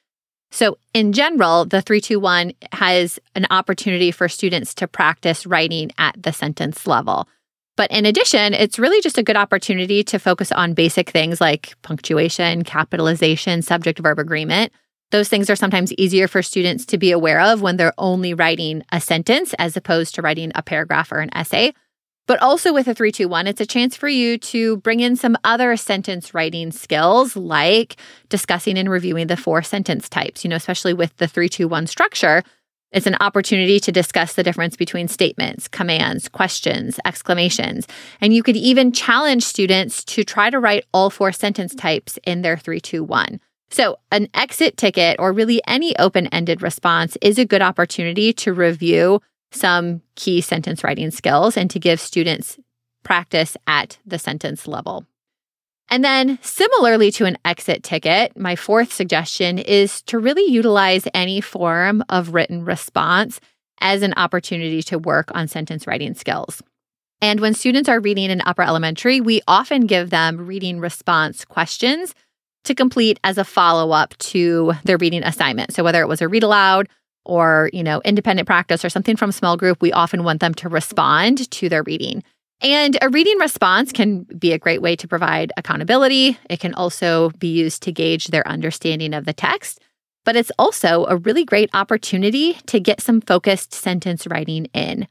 So, 0.50 0.78
in 0.92 1.12
general, 1.12 1.64
the 1.64 1.80
321 1.80 2.52
has 2.72 3.20
an 3.36 3.46
opportunity 3.50 4.10
for 4.10 4.28
students 4.28 4.74
to 4.74 4.88
practice 4.88 5.46
writing 5.46 5.92
at 5.96 6.20
the 6.20 6.32
sentence 6.32 6.88
level. 6.88 7.28
But 7.76 7.92
in 7.92 8.04
addition, 8.04 8.52
it's 8.52 8.78
really 8.78 9.00
just 9.00 9.16
a 9.16 9.22
good 9.22 9.36
opportunity 9.36 10.02
to 10.04 10.18
focus 10.18 10.50
on 10.50 10.74
basic 10.74 11.08
things 11.10 11.40
like 11.40 11.74
punctuation, 11.82 12.64
capitalization, 12.64 13.62
subject 13.62 14.00
verb 14.00 14.18
agreement. 14.18 14.72
Those 15.12 15.28
things 15.28 15.48
are 15.50 15.56
sometimes 15.56 15.92
easier 15.94 16.26
for 16.26 16.42
students 16.42 16.84
to 16.86 16.98
be 16.98 17.12
aware 17.12 17.40
of 17.40 17.62
when 17.62 17.76
they're 17.76 17.94
only 17.96 18.34
writing 18.34 18.82
a 18.90 19.00
sentence 19.00 19.54
as 19.58 19.76
opposed 19.76 20.16
to 20.16 20.22
writing 20.22 20.50
a 20.56 20.62
paragraph 20.62 21.12
or 21.12 21.20
an 21.20 21.34
essay. 21.34 21.72
But 22.26 22.40
also 22.40 22.72
with 22.72 22.86
a 22.86 22.94
321, 22.94 23.46
it's 23.46 23.60
a 23.60 23.66
chance 23.66 23.96
for 23.96 24.08
you 24.08 24.38
to 24.38 24.76
bring 24.78 25.00
in 25.00 25.16
some 25.16 25.36
other 25.42 25.76
sentence 25.76 26.32
writing 26.32 26.70
skills 26.70 27.34
like 27.36 27.96
discussing 28.28 28.78
and 28.78 28.88
reviewing 28.88 29.26
the 29.26 29.36
four 29.36 29.62
sentence 29.62 30.08
types, 30.08 30.44
you 30.44 30.50
know, 30.50 30.56
especially 30.56 30.94
with 30.94 31.16
the 31.16 31.26
321 31.26 31.86
structure. 31.88 32.44
It's 32.92 33.06
an 33.06 33.16
opportunity 33.20 33.78
to 33.80 33.92
discuss 33.92 34.34
the 34.34 34.42
difference 34.42 34.76
between 34.76 35.06
statements, 35.06 35.68
commands, 35.68 36.28
questions, 36.28 36.98
exclamations. 37.04 37.86
And 38.20 38.34
you 38.34 38.42
could 38.42 38.56
even 38.56 38.90
challenge 38.92 39.44
students 39.44 40.04
to 40.04 40.24
try 40.24 40.50
to 40.50 40.58
write 40.58 40.84
all 40.92 41.10
four 41.10 41.30
sentence 41.30 41.74
types 41.74 42.18
in 42.24 42.42
their 42.42 42.56
321. 42.56 43.40
So, 43.72 43.98
an 44.10 44.26
exit 44.34 44.76
ticket 44.76 45.16
or 45.20 45.32
really 45.32 45.60
any 45.68 45.96
open 45.98 46.26
ended 46.28 46.60
response 46.60 47.16
is 47.22 47.38
a 47.38 47.44
good 47.44 47.62
opportunity 47.62 48.32
to 48.32 48.52
review 48.52 49.20
some 49.50 50.02
key 50.14 50.40
sentence 50.40 50.84
writing 50.84 51.10
skills 51.10 51.56
and 51.56 51.70
to 51.70 51.78
give 51.78 52.00
students 52.00 52.58
practice 53.02 53.56
at 53.66 53.98
the 54.06 54.18
sentence 54.18 54.66
level. 54.66 55.06
And 55.90 56.04
then, 56.04 56.38
similarly 56.40 57.10
to 57.12 57.24
an 57.24 57.36
exit 57.44 57.82
ticket, 57.82 58.36
my 58.38 58.54
fourth 58.54 58.92
suggestion 58.92 59.58
is 59.58 60.02
to 60.02 60.20
really 60.20 60.44
utilize 60.50 61.08
any 61.12 61.40
form 61.40 62.04
of 62.08 62.32
written 62.32 62.64
response 62.64 63.40
as 63.80 64.02
an 64.02 64.14
opportunity 64.16 64.82
to 64.84 64.98
work 64.98 65.30
on 65.34 65.48
sentence 65.48 65.86
writing 65.86 66.14
skills. 66.14 66.62
And 67.20 67.40
when 67.40 67.54
students 67.54 67.88
are 67.88 68.00
reading 68.00 68.30
in 68.30 68.40
upper 68.46 68.62
elementary, 68.62 69.20
we 69.20 69.42
often 69.48 69.86
give 69.86 70.10
them 70.10 70.46
reading 70.46 70.78
response 70.78 71.44
questions 71.44 72.14
to 72.64 72.74
complete 72.74 73.18
as 73.24 73.36
a 73.36 73.44
follow 73.44 73.90
up 73.90 74.16
to 74.18 74.74
their 74.84 74.96
reading 74.96 75.24
assignment. 75.24 75.72
So, 75.74 75.82
whether 75.82 76.02
it 76.02 76.08
was 76.08 76.22
a 76.22 76.28
read 76.28 76.42
aloud 76.42 76.88
or, 77.30 77.70
you 77.72 77.84
know, 77.84 78.02
independent 78.04 78.46
practice 78.46 78.84
or 78.84 78.88
something 78.88 79.14
from 79.14 79.30
small 79.30 79.56
group, 79.56 79.80
we 79.80 79.92
often 79.92 80.24
want 80.24 80.40
them 80.40 80.52
to 80.52 80.68
respond 80.68 81.48
to 81.52 81.68
their 81.68 81.84
reading. 81.84 82.24
And 82.60 82.98
a 83.00 83.08
reading 83.08 83.38
response 83.38 83.92
can 83.92 84.24
be 84.24 84.52
a 84.52 84.58
great 84.58 84.82
way 84.82 84.96
to 84.96 85.06
provide 85.06 85.52
accountability. 85.56 86.36
It 86.50 86.58
can 86.58 86.74
also 86.74 87.30
be 87.38 87.46
used 87.46 87.84
to 87.84 87.92
gauge 87.92 88.26
their 88.26 88.46
understanding 88.48 89.14
of 89.14 89.26
the 89.26 89.32
text, 89.32 89.80
but 90.24 90.34
it's 90.34 90.50
also 90.58 91.06
a 91.06 91.16
really 91.18 91.44
great 91.44 91.70
opportunity 91.72 92.54
to 92.66 92.80
get 92.80 93.00
some 93.00 93.20
focused 93.20 93.72
sentence 93.72 94.26
writing 94.26 94.66
in. 94.74 95.06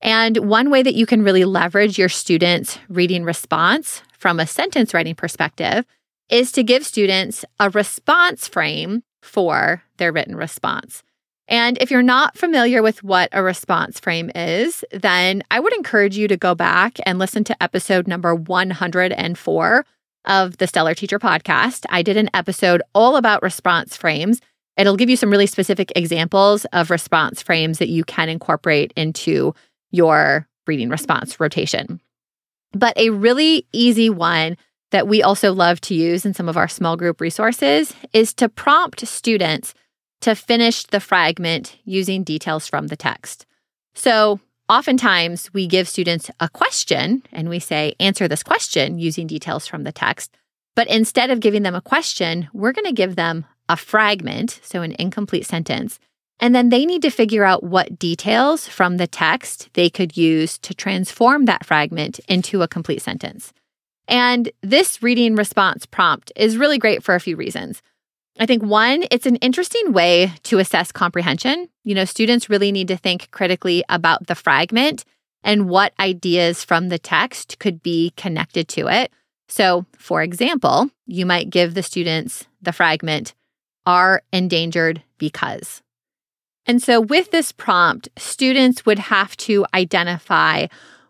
And 0.00 0.48
one 0.48 0.70
way 0.70 0.82
that 0.84 0.94
you 0.94 1.06
can 1.06 1.22
really 1.22 1.44
leverage 1.44 1.98
your 1.98 2.08
students' 2.08 2.78
reading 2.88 3.24
response 3.24 4.00
from 4.16 4.38
a 4.38 4.46
sentence 4.46 4.94
writing 4.94 5.16
perspective 5.16 5.84
is 6.30 6.52
to 6.52 6.62
give 6.62 6.86
students 6.86 7.44
a 7.58 7.68
response 7.70 8.46
frame 8.46 9.02
for 9.22 9.82
their 9.96 10.12
written 10.12 10.36
response. 10.36 11.02
And 11.46 11.76
if 11.80 11.90
you're 11.90 12.02
not 12.02 12.36
familiar 12.36 12.82
with 12.82 13.02
what 13.02 13.28
a 13.32 13.42
response 13.42 14.00
frame 14.00 14.30
is, 14.34 14.84
then 14.92 15.42
I 15.50 15.60
would 15.60 15.74
encourage 15.74 16.16
you 16.16 16.26
to 16.28 16.36
go 16.36 16.54
back 16.54 16.98
and 17.04 17.18
listen 17.18 17.44
to 17.44 17.62
episode 17.62 18.08
number 18.08 18.34
104 18.34 19.86
of 20.24 20.56
the 20.56 20.66
Stellar 20.66 20.94
Teacher 20.94 21.18
podcast. 21.18 21.84
I 21.90 22.02
did 22.02 22.16
an 22.16 22.30
episode 22.32 22.82
all 22.94 23.16
about 23.16 23.42
response 23.42 23.96
frames. 23.96 24.40
It'll 24.76 24.96
give 24.96 25.10
you 25.10 25.16
some 25.16 25.30
really 25.30 25.46
specific 25.46 25.92
examples 25.94 26.64
of 26.72 26.90
response 26.90 27.42
frames 27.42 27.78
that 27.78 27.90
you 27.90 28.04
can 28.04 28.28
incorporate 28.28 28.92
into 28.96 29.54
your 29.90 30.48
reading 30.66 30.88
response 30.88 31.38
rotation. 31.38 32.00
But 32.72 32.96
a 32.96 33.10
really 33.10 33.66
easy 33.72 34.08
one 34.10 34.56
that 34.90 35.06
we 35.06 35.22
also 35.22 35.52
love 35.52 35.80
to 35.82 35.94
use 35.94 36.24
in 36.24 36.34
some 36.34 36.48
of 36.48 36.56
our 36.56 36.68
small 36.68 36.96
group 36.96 37.20
resources 37.20 37.94
is 38.12 38.32
to 38.34 38.48
prompt 38.48 39.06
students 39.06 39.74
to 40.24 40.34
finish 40.34 40.84
the 40.84 41.00
fragment 41.00 41.76
using 41.84 42.24
details 42.24 42.66
from 42.66 42.86
the 42.86 42.96
text. 42.96 43.44
So, 43.94 44.40
oftentimes 44.70 45.52
we 45.52 45.66
give 45.66 45.86
students 45.86 46.30
a 46.40 46.48
question 46.48 47.22
and 47.30 47.50
we 47.50 47.58
say, 47.58 47.94
answer 48.00 48.26
this 48.26 48.42
question 48.42 48.98
using 48.98 49.26
details 49.26 49.66
from 49.66 49.84
the 49.84 49.92
text. 49.92 50.34
But 50.74 50.88
instead 50.88 51.28
of 51.28 51.40
giving 51.40 51.62
them 51.62 51.74
a 51.74 51.82
question, 51.82 52.48
we're 52.54 52.72
going 52.72 52.86
to 52.86 52.92
give 52.92 53.16
them 53.16 53.44
a 53.68 53.76
fragment, 53.76 54.60
so 54.62 54.80
an 54.80 54.96
incomplete 54.98 55.44
sentence. 55.44 56.00
And 56.40 56.54
then 56.54 56.70
they 56.70 56.86
need 56.86 57.02
to 57.02 57.10
figure 57.10 57.44
out 57.44 57.62
what 57.62 57.98
details 57.98 58.66
from 58.66 58.96
the 58.96 59.06
text 59.06 59.68
they 59.74 59.90
could 59.90 60.16
use 60.16 60.56
to 60.60 60.72
transform 60.72 61.44
that 61.44 61.66
fragment 61.66 62.18
into 62.30 62.62
a 62.62 62.68
complete 62.68 63.02
sentence. 63.02 63.52
And 64.08 64.50
this 64.62 65.02
reading 65.02 65.36
response 65.36 65.84
prompt 65.84 66.32
is 66.34 66.56
really 66.56 66.78
great 66.78 67.02
for 67.02 67.14
a 67.14 67.20
few 67.20 67.36
reasons. 67.36 67.82
I 68.38 68.46
think 68.46 68.62
one, 68.62 69.04
it's 69.10 69.26
an 69.26 69.36
interesting 69.36 69.92
way 69.92 70.32
to 70.44 70.58
assess 70.58 70.90
comprehension. 70.90 71.68
You 71.84 71.94
know, 71.94 72.04
students 72.04 72.50
really 72.50 72.72
need 72.72 72.88
to 72.88 72.96
think 72.96 73.30
critically 73.30 73.84
about 73.88 74.26
the 74.26 74.34
fragment 74.34 75.04
and 75.44 75.68
what 75.68 75.92
ideas 76.00 76.64
from 76.64 76.88
the 76.88 76.98
text 76.98 77.58
could 77.60 77.82
be 77.82 78.12
connected 78.16 78.66
to 78.68 78.88
it. 78.88 79.12
So, 79.48 79.86
for 79.96 80.22
example, 80.22 80.90
you 81.06 81.26
might 81.26 81.50
give 81.50 81.74
the 81.74 81.82
students 81.82 82.46
the 82.60 82.72
fragment, 82.72 83.34
are 83.86 84.22
endangered 84.32 85.02
because. 85.18 85.82
And 86.66 86.82
so, 86.82 87.00
with 87.00 87.30
this 87.30 87.52
prompt, 87.52 88.08
students 88.16 88.86
would 88.86 88.98
have 88.98 89.36
to 89.38 89.66
identify 89.74 90.66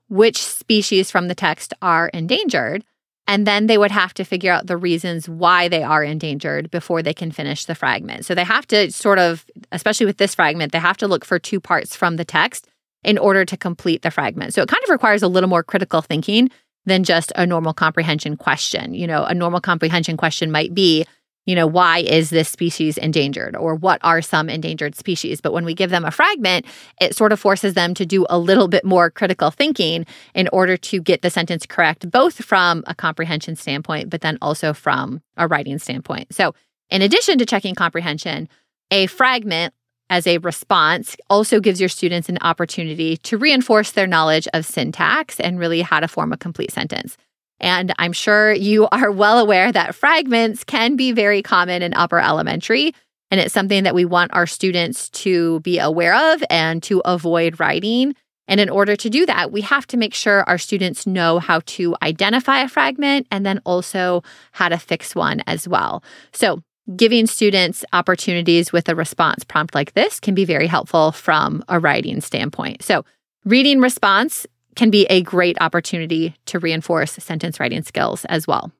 which 0.08 0.42
species 0.42 1.10
from 1.10 1.28
the 1.28 1.34
text 1.34 1.72
are 1.80 2.08
endangered 2.08 2.84
and 3.26 3.46
then 3.46 3.66
they 3.66 3.78
would 3.78 3.90
have 3.90 4.12
to 4.14 4.24
figure 4.24 4.52
out 4.52 4.66
the 4.66 4.76
reasons 4.76 5.28
why 5.28 5.68
they 5.68 5.82
are 5.82 6.04
endangered 6.04 6.70
before 6.70 7.02
they 7.02 7.14
can 7.14 7.30
finish 7.30 7.64
the 7.64 7.74
fragment. 7.74 8.24
So 8.24 8.34
they 8.34 8.44
have 8.44 8.66
to 8.68 8.90
sort 8.90 9.18
of, 9.18 9.46
especially 9.72 10.06
with 10.06 10.18
this 10.18 10.34
fragment, 10.34 10.72
they 10.72 10.78
have 10.78 10.98
to 10.98 11.08
look 11.08 11.24
for 11.24 11.38
two 11.38 11.60
parts 11.60 11.96
from 11.96 12.16
the 12.16 12.24
text 12.24 12.68
in 13.02 13.18
order 13.18 13.44
to 13.44 13.56
complete 13.56 14.02
the 14.02 14.10
fragment. 14.10 14.54
So 14.54 14.62
it 14.62 14.68
kind 14.68 14.82
of 14.84 14.90
requires 14.90 15.22
a 15.22 15.28
little 15.28 15.48
more 15.48 15.62
critical 15.62 16.02
thinking 16.02 16.50
than 16.86 17.04
just 17.04 17.32
a 17.36 17.46
normal 17.46 17.72
comprehension 17.72 18.36
question. 18.36 18.94
You 18.94 19.06
know, 19.06 19.24
a 19.24 19.34
normal 19.34 19.60
comprehension 19.60 20.16
question 20.16 20.50
might 20.50 20.74
be, 20.74 21.06
you 21.46 21.54
know, 21.54 21.66
why 21.66 21.98
is 21.98 22.30
this 22.30 22.48
species 22.48 22.96
endangered 22.96 23.54
or 23.56 23.74
what 23.74 24.00
are 24.02 24.22
some 24.22 24.48
endangered 24.48 24.94
species? 24.94 25.40
But 25.40 25.52
when 25.52 25.64
we 25.64 25.74
give 25.74 25.90
them 25.90 26.04
a 26.04 26.10
fragment, 26.10 26.66
it 27.00 27.14
sort 27.14 27.32
of 27.32 27.40
forces 27.40 27.74
them 27.74 27.94
to 27.94 28.06
do 28.06 28.26
a 28.30 28.38
little 28.38 28.68
bit 28.68 28.84
more 28.84 29.10
critical 29.10 29.50
thinking 29.50 30.06
in 30.34 30.48
order 30.48 30.76
to 30.76 31.00
get 31.00 31.22
the 31.22 31.30
sentence 31.30 31.66
correct, 31.66 32.10
both 32.10 32.44
from 32.44 32.82
a 32.86 32.94
comprehension 32.94 33.56
standpoint, 33.56 34.10
but 34.10 34.22
then 34.22 34.38
also 34.40 34.72
from 34.72 35.20
a 35.36 35.46
writing 35.46 35.78
standpoint. 35.78 36.34
So, 36.34 36.54
in 36.90 37.02
addition 37.02 37.38
to 37.38 37.46
checking 37.46 37.74
comprehension, 37.74 38.48
a 38.90 39.06
fragment 39.06 39.74
as 40.10 40.26
a 40.26 40.38
response 40.38 41.16
also 41.30 41.60
gives 41.60 41.80
your 41.80 41.88
students 41.88 42.28
an 42.28 42.38
opportunity 42.42 43.16
to 43.18 43.38
reinforce 43.38 43.92
their 43.92 44.06
knowledge 44.06 44.46
of 44.52 44.66
syntax 44.66 45.40
and 45.40 45.58
really 45.58 45.80
how 45.80 46.00
to 46.00 46.08
form 46.08 46.32
a 46.32 46.36
complete 46.36 46.70
sentence. 46.70 47.16
And 47.60 47.92
I'm 47.98 48.12
sure 48.12 48.52
you 48.52 48.88
are 48.92 49.10
well 49.10 49.38
aware 49.38 49.72
that 49.72 49.94
fragments 49.94 50.64
can 50.64 50.96
be 50.96 51.12
very 51.12 51.42
common 51.42 51.82
in 51.82 51.94
upper 51.94 52.20
elementary. 52.20 52.94
And 53.30 53.40
it's 53.40 53.54
something 53.54 53.84
that 53.84 53.94
we 53.94 54.04
want 54.04 54.34
our 54.34 54.46
students 54.46 55.08
to 55.10 55.60
be 55.60 55.78
aware 55.78 56.14
of 56.32 56.44
and 56.50 56.82
to 56.84 57.00
avoid 57.04 57.58
writing. 57.58 58.14
And 58.46 58.60
in 58.60 58.68
order 58.68 58.94
to 58.96 59.10
do 59.10 59.24
that, 59.26 59.52
we 59.52 59.62
have 59.62 59.86
to 59.88 59.96
make 59.96 60.14
sure 60.14 60.44
our 60.44 60.58
students 60.58 61.06
know 61.06 61.38
how 61.38 61.60
to 61.66 61.96
identify 62.02 62.60
a 62.60 62.68
fragment 62.68 63.26
and 63.30 63.46
then 63.46 63.60
also 63.64 64.22
how 64.52 64.68
to 64.68 64.78
fix 64.78 65.14
one 65.14 65.42
as 65.46 65.66
well. 65.66 66.02
So, 66.32 66.62
giving 66.96 67.26
students 67.26 67.82
opportunities 67.94 68.70
with 68.70 68.90
a 68.90 68.94
response 68.94 69.42
prompt 69.42 69.74
like 69.74 69.94
this 69.94 70.20
can 70.20 70.34
be 70.34 70.44
very 70.44 70.66
helpful 70.66 71.12
from 71.12 71.64
a 71.66 71.80
writing 71.80 72.20
standpoint. 72.20 72.82
So, 72.82 73.06
reading 73.46 73.80
response 73.80 74.46
can 74.76 74.90
be 74.90 75.06
a 75.06 75.22
great 75.22 75.56
opportunity 75.60 76.34
to 76.46 76.58
reinforce 76.58 77.12
sentence 77.12 77.60
writing 77.60 77.82
skills 77.82 78.24
as 78.26 78.46
well. 78.46 78.72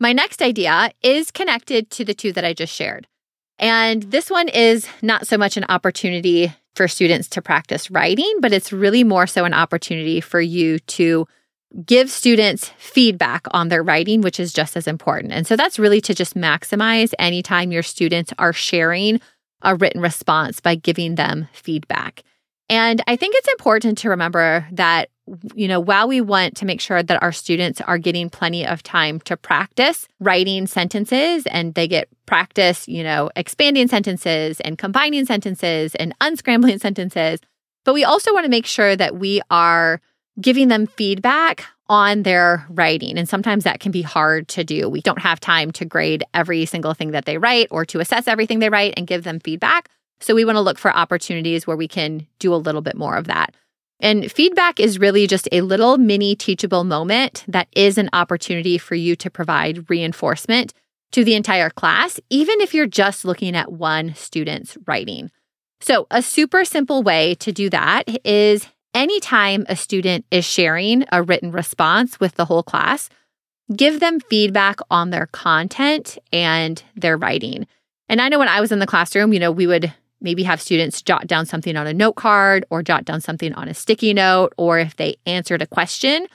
My 0.00 0.12
next 0.12 0.42
idea 0.42 0.90
is 1.02 1.30
connected 1.30 1.90
to 1.90 2.04
the 2.04 2.14
two 2.14 2.32
that 2.32 2.44
I 2.44 2.54
just 2.54 2.74
shared. 2.74 3.06
And 3.58 4.02
this 4.02 4.30
one 4.30 4.48
is 4.48 4.88
not 5.00 5.26
so 5.26 5.38
much 5.38 5.56
an 5.56 5.64
opportunity 5.68 6.52
for 6.74 6.88
students 6.88 7.28
to 7.28 7.42
practice 7.42 7.90
writing, 7.90 8.38
but 8.40 8.52
it's 8.52 8.72
really 8.72 9.04
more 9.04 9.26
so 9.26 9.44
an 9.44 9.54
opportunity 9.54 10.20
for 10.20 10.40
you 10.40 10.78
to 10.80 11.26
give 11.86 12.10
students 12.10 12.70
feedback 12.78 13.46
on 13.52 13.68
their 13.68 13.82
writing, 13.82 14.20
which 14.20 14.40
is 14.40 14.52
just 14.52 14.76
as 14.76 14.86
important. 14.86 15.32
And 15.32 15.46
so 15.46 15.56
that's 15.56 15.78
really 15.78 16.00
to 16.02 16.14
just 16.14 16.34
maximize 16.34 17.14
anytime 17.18 17.72
your 17.72 17.82
students 17.82 18.32
are 18.38 18.52
sharing 18.52 19.20
a 19.62 19.74
written 19.76 20.00
response 20.00 20.60
by 20.60 20.74
giving 20.74 21.14
them 21.14 21.48
feedback. 21.52 22.22
And 22.72 23.02
I 23.06 23.16
think 23.16 23.34
it's 23.36 23.48
important 23.48 23.98
to 23.98 24.08
remember 24.08 24.66
that, 24.72 25.10
you 25.54 25.68
know, 25.68 25.78
while 25.78 26.08
we 26.08 26.22
want 26.22 26.56
to 26.56 26.64
make 26.64 26.80
sure 26.80 27.02
that 27.02 27.22
our 27.22 27.30
students 27.30 27.82
are 27.82 27.98
getting 27.98 28.30
plenty 28.30 28.66
of 28.66 28.82
time 28.82 29.20
to 29.20 29.36
practice 29.36 30.08
writing 30.20 30.66
sentences 30.66 31.46
and 31.48 31.74
they 31.74 31.86
get 31.86 32.08
practice, 32.24 32.88
you 32.88 33.04
know, 33.04 33.30
expanding 33.36 33.88
sentences 33.88 34.58
and 34.60 34.78
combining 34.78 35.26
sentences 35.26 35.94
and 35.96 36.18
unscrambling 36.20 36.80
sentences, 36.86 37.40
but 37.84 37.92
we 37.92 38.04
also 38.04 38.32
want 38.32 38.44
to 38.44 38.50
make 38.50 38.64
sure 38.64 38.96
that 38.96 39.16
we 39.16 39.42
are 39.50 40.00
giving 40.40 40.68
them 40.68 40.86
feedback 40.86 41.66
on 41.90 42.22
their 42.22 42.64
writing. 42.70 43.18
And 43.18 43.28
sometimes 43.28 43.64
that 43.64 43.80
can 43.80 43.92
be 43.92 44.00
hard 44.00 44.48
to 44.48 44.64
do. 44.64 44.88
We 44.88 45.02
don't 45.02 45.18
have 45.18 45.40
time 45.40 45.72
to 45.72 45.84
grade 45.84 46.24
every 46.32 46.64
single 46.64 46.94
thing 46.94 47.10
that 47.10 47.26
they 47.26 47.36
write 47.36 47.68
or 47.70 47.84
to 47.84 48.00
assess 48.00 48.26
everything 48.26 48.60
they 48.60 48.70
write 48.70 48.94
and 48.96 49.06
give 49.06 49.24
them 49.24 49.40
feedback. 49.40 49.90
So 50.22 50.34
we 50.34 50.44
want 50.44 50.56
to 50.56 50.60
look 50.60 50.78
for 50.78 50.94
opportunities 50.94 51.66
where 51.66 51.76
we 51.76 51.88
can 51.88 52.26
do 52.38 52.54
a 52.54 52.56
little 52.56 52.80
bit 52.80 52.96
more 52.96 53.16
of 53.16 53.26
that. 53.26 53.54
And 54.00 54.30
feedback 54.30 54.80
is 54.80 54.98
really 54.98 55.26
just 55.26 55.48
a 55.52 55.60
little 55.60 55.96
mini 55.96 56.34
teachable 56.34 56.84
moment 56.84 57.44
that 57.46 57.68
is 57.72 57.98
an 57.98 58.10
opportunity 58.12 58.76
for 58.76 58.94
you 58.94 59.14
to 59.16 59.30
provide 59.30 59.88
reinforcement 59.88 60.74
to 61.12 61.24
the 61.24 61.34
entire 61.34 61.70
class, 61.70 62.18
even 62.30 62.60
if 62.60 62.74
you're 62.74 62.86
just 62.86 63.24
looking 63.24 63.54
at 63.54 63.70
one 63.70 64.14
student's 64.14 64.76
writing. 64.86 65.30
So, 65.80 66.06
a 66.10 66.22
super 66.22 66.64
simple 66.64 67.02
way 67.02 67.34
to 67.36 67.52
do 67.52 67.68
that 67.70 68.04
is 68.24 68.66
anytime 68.94 69.66
a 69.68 69.76
student 69.76 70.24
is 70.30 70.44
sharing 70.44 71.04
a 71.12 71.22
written 71.22 71.52
response 71.52 72.18
with 72.18 72.34
the 72.34 72.44
whole 72.44 72.62
class, 72.62 73.08
give 73.74 74.00
them 74.00 74.20
feedback 74.20 74.78
on 74.90 75.10
their 75.10 75.26
content 75.26 76.18
and 76.32 76.82
their 76.96 77.16
writing. 77.16 77.66
And 78.08 78.20
I 78.20 78.28
know 78.28 78.38
when 78.38 78.48
I 78.48 78.60
was 78.60 78.72
in 78.72 78.78
the 78.78 78.86
classroom, 78.86 79.32
you 79.32 79.40
know, 79.40 79.50
we 79.50 79.66
would 79.66 79.92
maybe 80.22 80.42
have 80.42 80.60
students 80.60 81.02
jot 81.02 81.26
down 81.26 81.46
something 81.46 81.76
on 81.76 81.86
a 81.86 81.92
note 81.92 82.14
card 82.14 82.64
or 82.70 82.82
jot 82.82 83.04
down 83.04 83.20
something 83.20 83.52
on 83.54 83.68
a 83.68 83.74
sticky 83.74 84.14
note, 84.14 84.52
or 84.56 84.78
if 84.78 84.96
they 84.96 85.16
answered 85.26 85.62
a 85.62 85.66
question, 85.66 86.26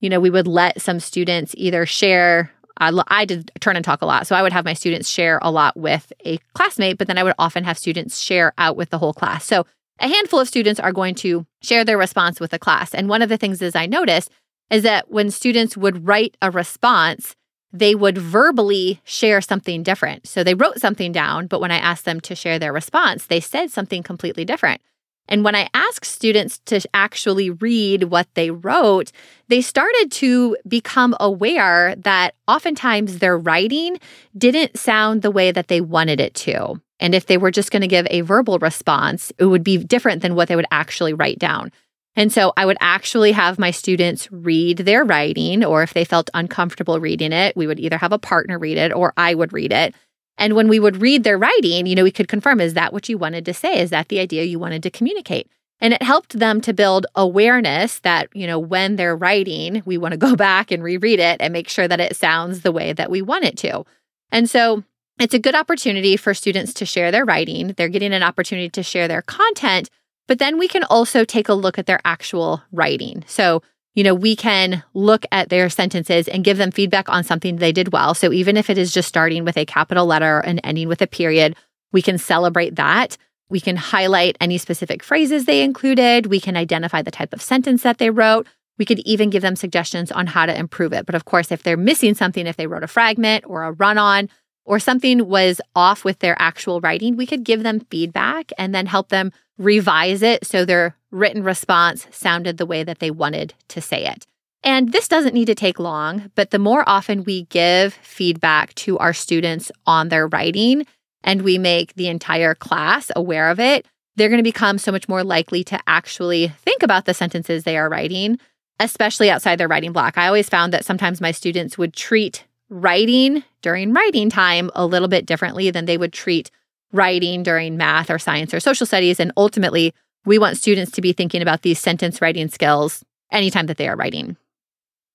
you 0.00 0.08
know, 0.08 0.20
we 0.20 0.30
would 0.30 0.46
let 0.46 0.80
some 0.80 1.00
students 1.00 1.54
either 1.56 1.86
share. 1.86 2.50
I, 2.78 2.92
I 3.08 3.24
did 3.24 3.50
turn 3.60 3.76
and 3.76 3.84
talk 3.84 4.02
a 4.02 4.06
lot. 4.06 4.26
So 4.26 4.36
I 4.36 4.42
would 4.42 4.52
have 4.52 4.64
my 4.64 4.74
students 4.74 5.08
share 5.08 5.38
a 5.42 5.50
lot 5.50 5.76
with 5.76 6.12
a 6.24 6.38
classmate, 6.54 6.98
but 6.98 7.06
then 7.06 7.18
I 7.18 7.24
would 7.24 7.34
often 7.38 7.64
have 7.64 7.78
students 7.78 8.20
share 8.20 8.52
out 8.58 8.76
with 8.76 8.90
the 8.90 8.98
whole 8.98 9.12
class. 9.12 9.44
So 9.44 9.66
a 10.00 10.08
handful 10.08 10.38
of 10.38 10.48
students 10.48 10.78
are 10.78 10.92
going 10.92 11.14
to 11.16 11.44
share 11.60 11.84
their 11.84 11.98
response 11.98 12.38
with 12.38 12.52
the 12.52 12.58
class. 12.58 12.94
And 12.94 13.08
one 13.08 13.22
of 13.22 13.28
the 13.28 13.36
things 13.36 13.60
is 13.62 13.74
I 13.74 13.86
noticed 13.86 14.30
is 14.70 14.82
that 14.84 15.10
when 15.10 15.30
students 15.30 15.76
would 15.76 16.06
write 16.06 16.36
a 16.40 16.50
response, 16.50 17.34
they 17.72 17.94
would 17.94 18.16
verbally 18.16 19.00
share 19.04 19.40
something 19.40 19.82
different. 19.82 20.26
So 20.26 20.42
they 20.42 20.54
wrote 20.54 20.78
something 20.78 21.12
down, 21.12 21.46
but 21.46 21.60
when 21.60 21.70
I 21.70 21.76
asked 21.78 22.04
them 22.04 22.20
to 22.22 22.34
share 22.34 22.58
their 22.58 22.72
response, 22.72 23.26
they 23.26 23.40
said 23.40 23.70
something 23.70 24.02
completely 24.02 24.44
different. 24.44 24.80
And 25.28 25.44
when 25.44 25.54
I 25.54 25.68
asked 25.74 26.06
students 26.06 26.58
to 26.66 26.80
actually 26.94 27.50
read 27.50 28.04
what 28.04 28.26
they 28.34 28.50
wrote, 28.50 29.12
they 29.48 29.60
started 29.60 30.10
to 30.12 30.56
become 30.66 31.14
aware 31.20 31.94
that 31.96 32.34
oftentimes 32.46 33.18
their 33.18 33.36
writing 33.36 33.98
didn't 34.36 34.78
sound 34.78 35.20
the 35.20 35.30
way 35.30 35.52
that 35.52 35.68
they 35.68 35.82
wanted 35.82 36.20
it 36.20 36.34
to. 36.34 36.80
And 36.98 37.14
if 37.14 37.26
they 37.26 37.36
were 37.36 37.50
just 37.50 37.70
going 37.70 37.82
to 37.82 37.88
give 37.88 38.06
a 38.10 38.22
verbal 38.22 38.58
response, 38.58 39.30
it 39.38 39.44
would 39.44 39.62
be 39.62 39.76
different 39.76 40.22
than 40.22 40.34
what 40.34 40.48
they 40.48 40.56
would 40.56 40.66
actually 40.70 41.12
write 41.12 41.38
down. 41.38 41.70
And 42.18 42.32
so 42.32 42.52
I 42.56 42.66
would 42.66 42.78
actually 42.80 43.30
have 43.30 43.60
my 43.60 43.70
students 43.70 44.26
read 44.32 44.78
their 44.78 45.04
writing, 45.04 45.64
or 45.64 45.84
if 45.84 45.94
they 45.94 46.04
felt 46.04 46.30
uncomfortable 46.34 46.98
reading 46.98 47.30
it, 47.30 47.56
we 47.56 47.68
would 47.68 47.78
either 47.78 47.96
have 47.96 48.12
a 48.12 48.18
partner 48.18 48.58
read 48.58 48.76
it 48.76 48.92
or 48.92 49.12
I 49.16 49.36
would 49.36 49.52
read 49.52 49.72
it. 49.72 49.94
And 50.36 50.56
when 50.56 50.66
we 50.66 50.80
would 50.80 51.00
read 51.00 51.22
their 51.22 51.38
writing, 51.38 51.86
you 51.86 51.94
know, 51.94 52.02
we 52.02 52.10
could 52.10 52.26
confirm 52.26 52.60
is 52.60 52.74
that 52.74 52.92
what 52.92 53.08
you 53.08 53.18
wanted 53.18 53.44
to 53.44 53.54
say? 53.54 53.80
Is 53.80 53.90
that 53.90 54.08
the 54.08 54.18
idea 54.18 54.42
you 54.42 54.58
wanted 54.58 54.82
to 54.82 54.90
communicate? 54.90 55.48
And 55.80 55.94
it 55.94 56.02
helped 56.02 56.36
them 56.36 56.60
to 56.62 56.72
build 56.72 57.06
awareness 57.14 58.00
that, 58.00 58.34
you 58.34 58.48
know, 58.48 58.58
when 58.58 58.96
they're 58.96 59.16
writing, 59.16 59.84
we 59.84 59.96
want 59.96 60.10
to 60.10 60.18
go 60.18 60.34
back 60.48 60.72
and 60.72 60.82
reread 60.82 61.20
it 61.20 61.36
and 61.38 61.52
make 61.52 61.68
sure 61.68 61.86
that 61.86 62.00
it 62.00 62.16
sounds 62.16 62.62
the 62.62 62.72
way 62.72 62.92
that 62.94 63.12
we 63.12 63.22
want 63.22 63.44
it 63.44 63.56
to. 63.58 63.84
And 64.32 64.50
so 64.50 64.82
it's 65.20 65.34
a 65.34 65.38
good 65.38 65.54
opportunity 65.54 66.16
for 66.16 66.34
students 66.34 66.74
to 66.74 66.84
share 66.84 67.12
their 67.12 67.24
writing. 67.24 67.74
They're 67.76 67.88
getting 67.88 68.12
an 68.12 68.24
opportunity 68.24 68.70
to 68.70 68.82
share 68.82 69.06
their 69.06 69.22
content, 69.22 69.88
but 70.28 70.38
then 70.38 70.58
we 70.58 70.68
can 70.68 70.84
also 70.84 71.24
take 71.24 71.48
a 71.48 71.54
look 71.54 71.78
at 71.78 71.86
their 71.86 72.00
actual 72.04 72.62
writing. 72.70 73.24
So, 73.26 73.62
you 73.94 74.04
know, 74.04 74.14
we 74.14 74.36
can 74.36 74.84
look 74.94 75.26
at 75.32 75.48
their 75.48 75.68
sentences 75.68 76.28
and 76.28 76.44
give 76.44 76.58
them 76.58 76.70
feedback 76.70 77.08
on 77.08 77.24
something 77.24 77.56
they 77.56 77.72
did 77.72 77.92
well. 77.92 78.14
So, 78.14 78.32
even 78.32 78.56
if 78.56 78.70
it 78.70 78.78
is 78.78 78.94
just 78.94 79.08
starting 79.08 79.44
with 79.44 79.56
a 79.56 79.66
capital 79.66 80.06
letter 80.06 80.38
and 80.38 80.60
ending 80.62 80.86
with 80.86 81.02
a 81.02 81.08
period, 81.08 81.56
we 81.90 82.02
can 82.02 82.18
celebrate 82.18 82.76
that. 82.76 83.16
We 83.50 83.60
can 83.60 83.76
highlight 83.76 84.36
any 84.40 84.58
specific 84.58 85.02
phrases 85.02 85.46
they 85.46 85.62
included. 85.62 86.26
We 86.26 86.38
can 86.38 86.56
identify 86.56 87.02
the 87.02 87.10
type 87.10 87.32
of 87.32 87.42
sentence 87.42 87.82
that 87.82 87.98
they 87.98 88.10
wrote. 88.10 88.46
We 88.78 88.84
could 88.84 89.00
even 89.00 89.30
give 89.30 89.42
them 89.42 89.56
suggestions 89.56 90.12
on 90.12 90.26
how 90.28 90.46
to 90.46 90.56
improve 90.56 90.92
it. 90.92 91.06
But 91.06 91.14
of 91.14 91.24
course, 91.24 91.50
if 91.50 91.62
they're 91.62 91.76
missing 91.76 92.14
something, 92.14 92.46
if 92.46 92.56
they 92.56 92.66
wrote 92.66 92.84
a 92.84 92.88
fragment 92.88 93.44
or 93.48 93.64
a 93.64 93.72
run 93.72 93.98
on, 93.98 94.28
or 94.68 94.78
something 94.78 95.26
was 95.26 95.60
off 95.74 96.04
with 96.04 96.18
their 96.18 96.36
actual 96.38 96.80
writing, 96.80 97.16
we 97.16 97.26
could 97.26 97.42
give 97.42 97.62
them 97.62 97.80
feedback 97.90 98.52
and 98.58 98.74
then 98.74 98.84
help 98.84 99.08
them 99.08 99.32
revise 99.56 100.22
it 100.22 100.46
so 100.46 100.64
their 100.64 100.94
written 101.10 101.42
response 101.42 102.06
sounded 102.10 102.58
the 102.58 102.66
way 102.66 102.84
that 102.84 102.98
they 102.98 103.10
wanted 103.10 103.54
to 103.68 103.80
say 103.80 104.04
it. 104.04 104.26
And 104.62 104.92
this 104.92 105.08
doesn't 105.08 105.34
need 105.34 105.46
to 105.46 105.54
take 105.54 105.78
long, 105.78 106.30
but 106.34 106.50
the 106.50 106.58
more 106.58 106.86
often 106.86 107.24
we 107.24 107.44
give 107.44 107.94
feedback 107.94 108.74
to 108.74 108.98
our 108.98 109.14
students 109.14 109.72
on 109.86 110.10
their 110.10 110.26
writing 110.26 110.86
and 111.24 111.42
we 111.42 111.56
make 111.56 111.94
the 111.94 112.08
entire 112.08 112.54
class 112.54 113.10
aware 113.16 113.48
of 113.48 113.58
it, 113.58 113.86
they're 114.16 114.28
going 114.28 114.38
to 114.38 114.42
become 114.42 114.76
so 114.76 114.92
much 114.92 115.08
more 115.08 115.24
likely 115.24 115.64
to 115.64 115.80
actually 115.86 116.48
think 116.48 116.82
about 116.82 117.06
the 117.06 117.14
sentences 117.14 117.64
they 117.64 117.78
are 117.78 117.88
writing, 117.88 118.38
especially 118.80 119.30
outside 119.30 119.56
their 119.56 119.68
writing 119.68 119.92
block. 119.92 120.18
I 120.18 120.26
always 120.26 120.50
found 120.50 120.74
that 120.74 120.84
sometimes 120.84 121.22
my 121.22 121.30
students 121.30 121.78
would 121.78 121.94
treat 121.94 122.44
writing 122.70 123.42
during 123.62 123.92
writing 123.92 124.30
time 124.30 124.70
a 124.74 124.86
little 124.86 125.08
bit 125.08 125.26
differently 125.26 125.70
than 125.70 125.86
they 125.86 125.98
would 125.98 126.12
treat 126.12 126.50
writing 126.92 127.42
during 127.42 127.76
math 127.76 128.10
or 128.10 128.18
science 128.18 128.52
or 128.54 128.60
social 128.60 128.86
studies. 128.86 129.20
And 129.20 129.32
ultimately, 129.36 129.94
we 130.24 130.38
want 130.38 130.56
students 130.56 130.92
to 130.92 131.00
be 131.00 131.12
thinking 131.12 131.42
about 131.42 131.62
these 131.62 131.78
sentence 131.78 132.20
writing 132.20 132.48
skills 132.48 133.04
anytime 133.30 133.66
that 133.66 133.76
they 133.76 133.88
are 133.88 133.96
writing. 133.96 134.36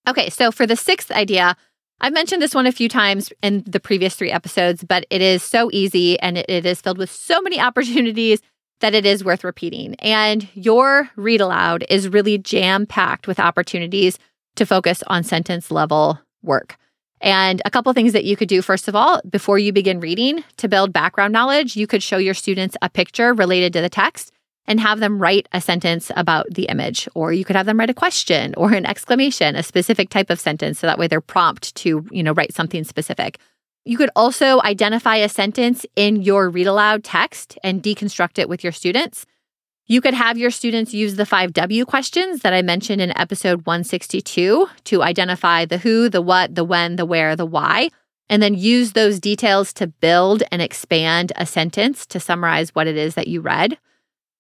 Okay, 0.08 0.30
so 0.30 0.52
for 0.52 0.68
the 0.68 0.76
sixth 0.76 1.12
idea, 1.12 1.56
I've 2.02 2.14
mentioned 2.14 2.42
this 2.42 2.56
one 2.56 2.68
a 2.68 2.72
few 2.72 2.90
times 2.90 3.32
in 3.42 3.64
the 3.66 3.80
previous 3.80 4.16
three 4.16 4.32
episodes, 4.32 4.84
but 4.84 5.06
it 5.10 5.22
is 5.22 5.42
so 5.42 5.70
easy 5.72 6.20
and 6.20 6.38
it, 6.38 6.66
is 6.66 6.82
filled 6.82 6.98
with 6.98 7.12
so 7.12 7.42
many 7.42 7.60
opportunities 7.62 8.42
that 8.82 8.94
it 8.94 9.06
is 9.06 9.24
worth 9.24 9.44
repeating. 9.44 9.96
And 9.96 10.48
your 10.56 11.10
read 11.16 11.40
aloud 11.40 11.86
is 11.90 12.10
really 12.10 12.38
jam 12.38 12.86
packed 12.86 13.28
with 13.28 13.40
opportunities 13.40 14.20
to 14.56 14.66
focus 14.66 15.04
on 15.08 15.24
sentence 15.24 15.72
level 15.72 16.20
work. 16.42 16.78
And 17.24 17.62
a 17.64 17.72
couple 17.72 17.92
things 17.94 18.12
that 18.12 18.26
you 18.26 18.36
could 18.36 18.50
do, 18.50 18.62
first 18.62 18.90
of 18.90 18.98
all, 18.98 19.22
before 19.30 19.58
you 19.58 19.72
begin 19.72 20.02
reading 20.02 20.44
to 20.58 20.68
build 20.68 20.92
background 20.92 21.32
knowledge, 21.32 21.78
you 21.78 21.88
could 21.88 22.04
show 22.04 22.18
your 22.18 22.34
students 22.34 22.76
a 22.82 22.90
picture 22.90 23.34
related 23.34 23.72
to 23.74 23.82
the 23.82 23.90
text 23.90 24.34
and 24.66 24.78
have 24.80 25.00
them 25.00 25.20
write 25.20 25.48
a 25.54 25.62
sentence 25.62 26.12
about 26.18 26.46
the 26.54 26.66
image. 26.66 27.08
Or 27.16 27.32
you 27.32 27.46
could 27.46 27.56
have 27.56 27.66
them 27.66 27.80
write 27.80 27.90
a 27.90 27.94
question 27.94 28.54
or 28.58 28.74
an 28.74 28.86
exclamation, 28.86 29.56
a 29.56 29.64
specific 29.64 30.10
type 30.10 30.30
of 30.30 30.40
sentence. 30.40 30.80
So 30.80 30.88
that 30.88 31.00
way 31.00 31.08
they're 31.08 31.22
prompt 31.22 31.74
to, 31.76 32.06
you 32.12 32.24
know, 32.24 32.34
write 32.34 32.54
something 32.54 32.84
specific. 32.84 33.40
You 33.86 33.98
could 33.98 34.10
also 34.18 34.62
identify 34.62 35.16
a 35.16 35.30
sentence 35.30 35.86
in 35.96 36.22
your 36.22 36.50
read 36.50 36.68
aloud 36.68 37.06
text 37.06 37.58
and 37.64 37.82
deconstruct 37.82 38.38
it 38.38 38.50
with 38.50 38.64
your 38.64 38.74
students. 38.74 39.26
You 39.86 40.00
could 40.00 40.14
have 40.14 40.38
your 40.38 40.50
students 40.50 40.94
use 40.94 41.16
the 41.16 41.26
5W 41.26 41.86
questions 41.86 42.42
that 42.42 42.54
I 42.54 42.62
mentioned 42.62 43.02
in 43.02 43.18
episode 43.18 43.66
162 43.66 44.68
to 44.86 45.04
identify 45.04 45.66
the 45.66 45.78
who, 45.78 46.08
the 46.08 46.22
what, 46.22 46.56
the 46.56 46.64
when, 46.64 46.96
the 46.96 47.06
where, 47.06 47.36
the 47.36 47.46
why, 47.46 47.90
and 48.30 48.42
then 48.42 48.54
use 48.54 48.94
those 48.94 49.20
details 49.20 49.74
to 49.74 49.88
build 49.88 50.42
and 50.54 50.62
expand 50.62 51.34
a 51.36 51.46
sentence 51.46 52.06
to 52.06 52.20
summarize 52.22 52.74
what 52.74 52.88
it 52.88 52.96
is 52.96 53.16
that 53.16 53.28
you 53.28 53.42
read. 53.42 53.78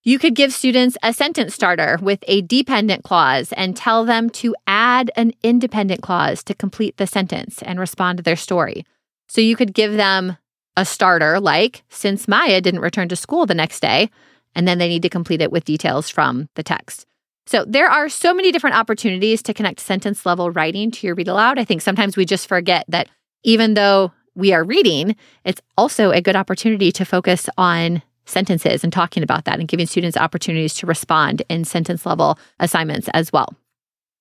You 0.03 0.17
could 0.17 0.33
give 0.33 0.53
students 0.53 0.97
a 1.03 1.11
sentence 1.11 1.53
starter 1.53 1.99
with 2.01 2.23
a 2.27 2.41
dependent 2.41 3.03
clause 3.03 3.51
and 3.53 3.75
tell 3.75 4.05
them 4.05 4.29
to 4.31 4.55
add 4.65 5.11
an 5.17 5.33
independent 5.43 6.01
clause 6.01 6.41
to 6.45 6.53
complete 6.53 6.95
the 6.95 7.07
sentence 7.07 7.61
and 7.61 7.81
respond 7.81 8.17
to 8.17 8.23
their 8.23 8.37
story. 8.37 8.85
So 9.27 9.41
you 9.41 9.57
could 9.57 9.73
give 9.73 9.93
them 9.93 10.37
a 10.77 10.85
starter 10.85 11.41
like, 11.41 11.83
since 11.89 12.29
Maya 12.29 12.61
didn't 12.61 12.79
return 12.79 13.09
to 13.09 13.15
school 13.17 13.45
the 13.45 13.53
next 13.53 13.81
day, 13.81 14.09
and 14.55 14.67
then 14.67 14.77
they 14.77 14.87
need 14.87 15.01
to 15.01 15.09
complete 15.09 15.41
it 15.41 15.51
with 15.51 15.65
details 15.65 16.09
from 16.09 16.49
the 16.55 16.63
text. 16.63 17.05
So 17.45 17.65
there 17.67 17.89
are 17.89 18.07
so 18.07 18.33
many 18.33 18.51
different 18.51 18.77
opportunities 18.77 19.43
to 19.43 19.53
connect 19.53 19.79
sentence 19.79 20.25
level 20.25 20.51
writing 20.51 20.91
to 20.91 21.07
your 21.07 21.15
read 21.15 21.27
aloud. 21.27 21.59
I 21.59 21.65
think 21.65 21.81
sometimes 21.81 22.15
we 22.15 22.25
just 22.25 22.47
forget 22.47 22.85
that 22.87 23.09
even 23.43 23.73
though 23.73 24.11
we 24.35 24.53
are 24.53 24.63
reading, 24.63 25.15
it's 25.43 25.61
also 25.77 26.11
a 26.11 26.21
good 26.21 26.35
opportunity 26.35 26.91
to 26.93 27.05
focus 27.05 27.49
on 27.57 28.01
sentences 28.25 28.83
and 28.83 28.93
talking 28.93 29.23
about 29.23 29.45
that 29.45 29.59
and 29.59 29.67
giving 29.67 29.85
students 29.85 30.17
opportunities 30.17 30.73
to 30.75 30.87
respond 30.87 31.43
in 31.49 31.65
sentence 31.65 32.05
level 32.05 32.39
assignments 32.59 33.09
as 33.13 33.33
well. 33.33 33.53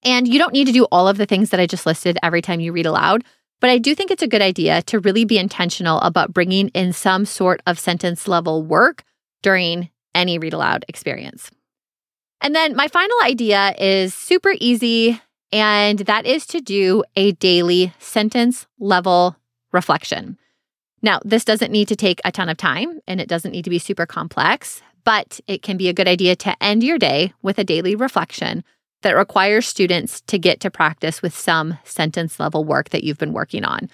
And 0.04 0.26
you 0.26 0.38
don't 0.38 0.52
need 0.52 0.66
to 0.66 0.72
do 0.72 0.84
all 0.90 1.06
of 1.06 1.16
the 1.16 1.26
things 1.26 1.50
that 1.50 1.60
I 1.60 1.66
just 1.66 1.86
listed 1.86 2.18
every 2.22 2.42
time 2.42 2.58
you 2.58 2.72
read 2.72 2.86
aloud. 2.86 3.22
But 3.60 3.70
I 3.70 3.78
do 3.78 3.94
think 3.94 4.10
it's 4.10 4.24
a 4.24 4.28
good 4.28 4.42
idea 4.42 4.82
to 4.82 4.98
really 4.98 5.24
be 5.24 5.38
intentional 5.38 6.00
about 6.00 6.34
bringing 6.34 6.68
in 6.70 6.92
some 6.92 7.24
sort 7.24 7.62
of 7.66 7.78
sentence 7.78 8.26
level 8.26 8.64
work 8.64 9.04
during 9.42 9.88
any 10.14 10.38
read 10.38 10.52
aloud 10.52 10.84
experience. 10.88 11.50
And 12.40 12.54
then 12.54 12.74
my 12.74 12.88
final 12.88 13.16
idea 13.24 13.74
is 13.78 14.14
super 14.14 14.54
easy, 14.60 15.20
and 15.52 16.00
that 16.00 16.26
is 16.26 16.46
to 16.46 16.60
do 16.60 17.04
a 17.14 17.32
daily 17.32 17.94
sentence 17.98 18.66
level 18.78 19.36
reflection. 19.72 20.38
Now, 21.02 21.20
this 21.24 21.44
doesn't 21.44 21.72
need 21.72 21.88
to 21.88 21.96
take 21.96 22.20
a 22.24 22.32
ton 22.32 22.48
of 22.48 22.56
time 22.56 23.00
and 23.08 23.20
it 23.20 23.28
doesn't 23.28 23.50
need 23.50 23.64
to 23.64 23.70
be 23.70 23.78
super 23.78 24.06
complex, 24.06 24.82
but 25.04 25.40
it 25.48 25.62
can 25.62 25.76
be 25.76 25.88
a 25.88 25.92
good 25.92 26.06
idea 26.06 26.36
to 26.36 26.62
end 26.62 26.82
your 26.82 26.98
day 26.98 27.32
with 27.42 27.58
a 27.58 27.64
daily 27.64 27.96
reflection 27.96 28.62
that 29.02 29.16
requires 29.16 29.66
students 29.66 30.20
to 30.22 30.38
get 30.38 30.60
to 30.60 30.70
practice 30.70 31.22
with 31.22 31.36
some 31.36 31.76
sentence 31.82 32.38
level 32.38 32.64
work 32.64 32.90
that 32.90 33.02
you've 33.02 33.18
been 33.18 33.32
working 33.32 33.64
on. 33.64 33.90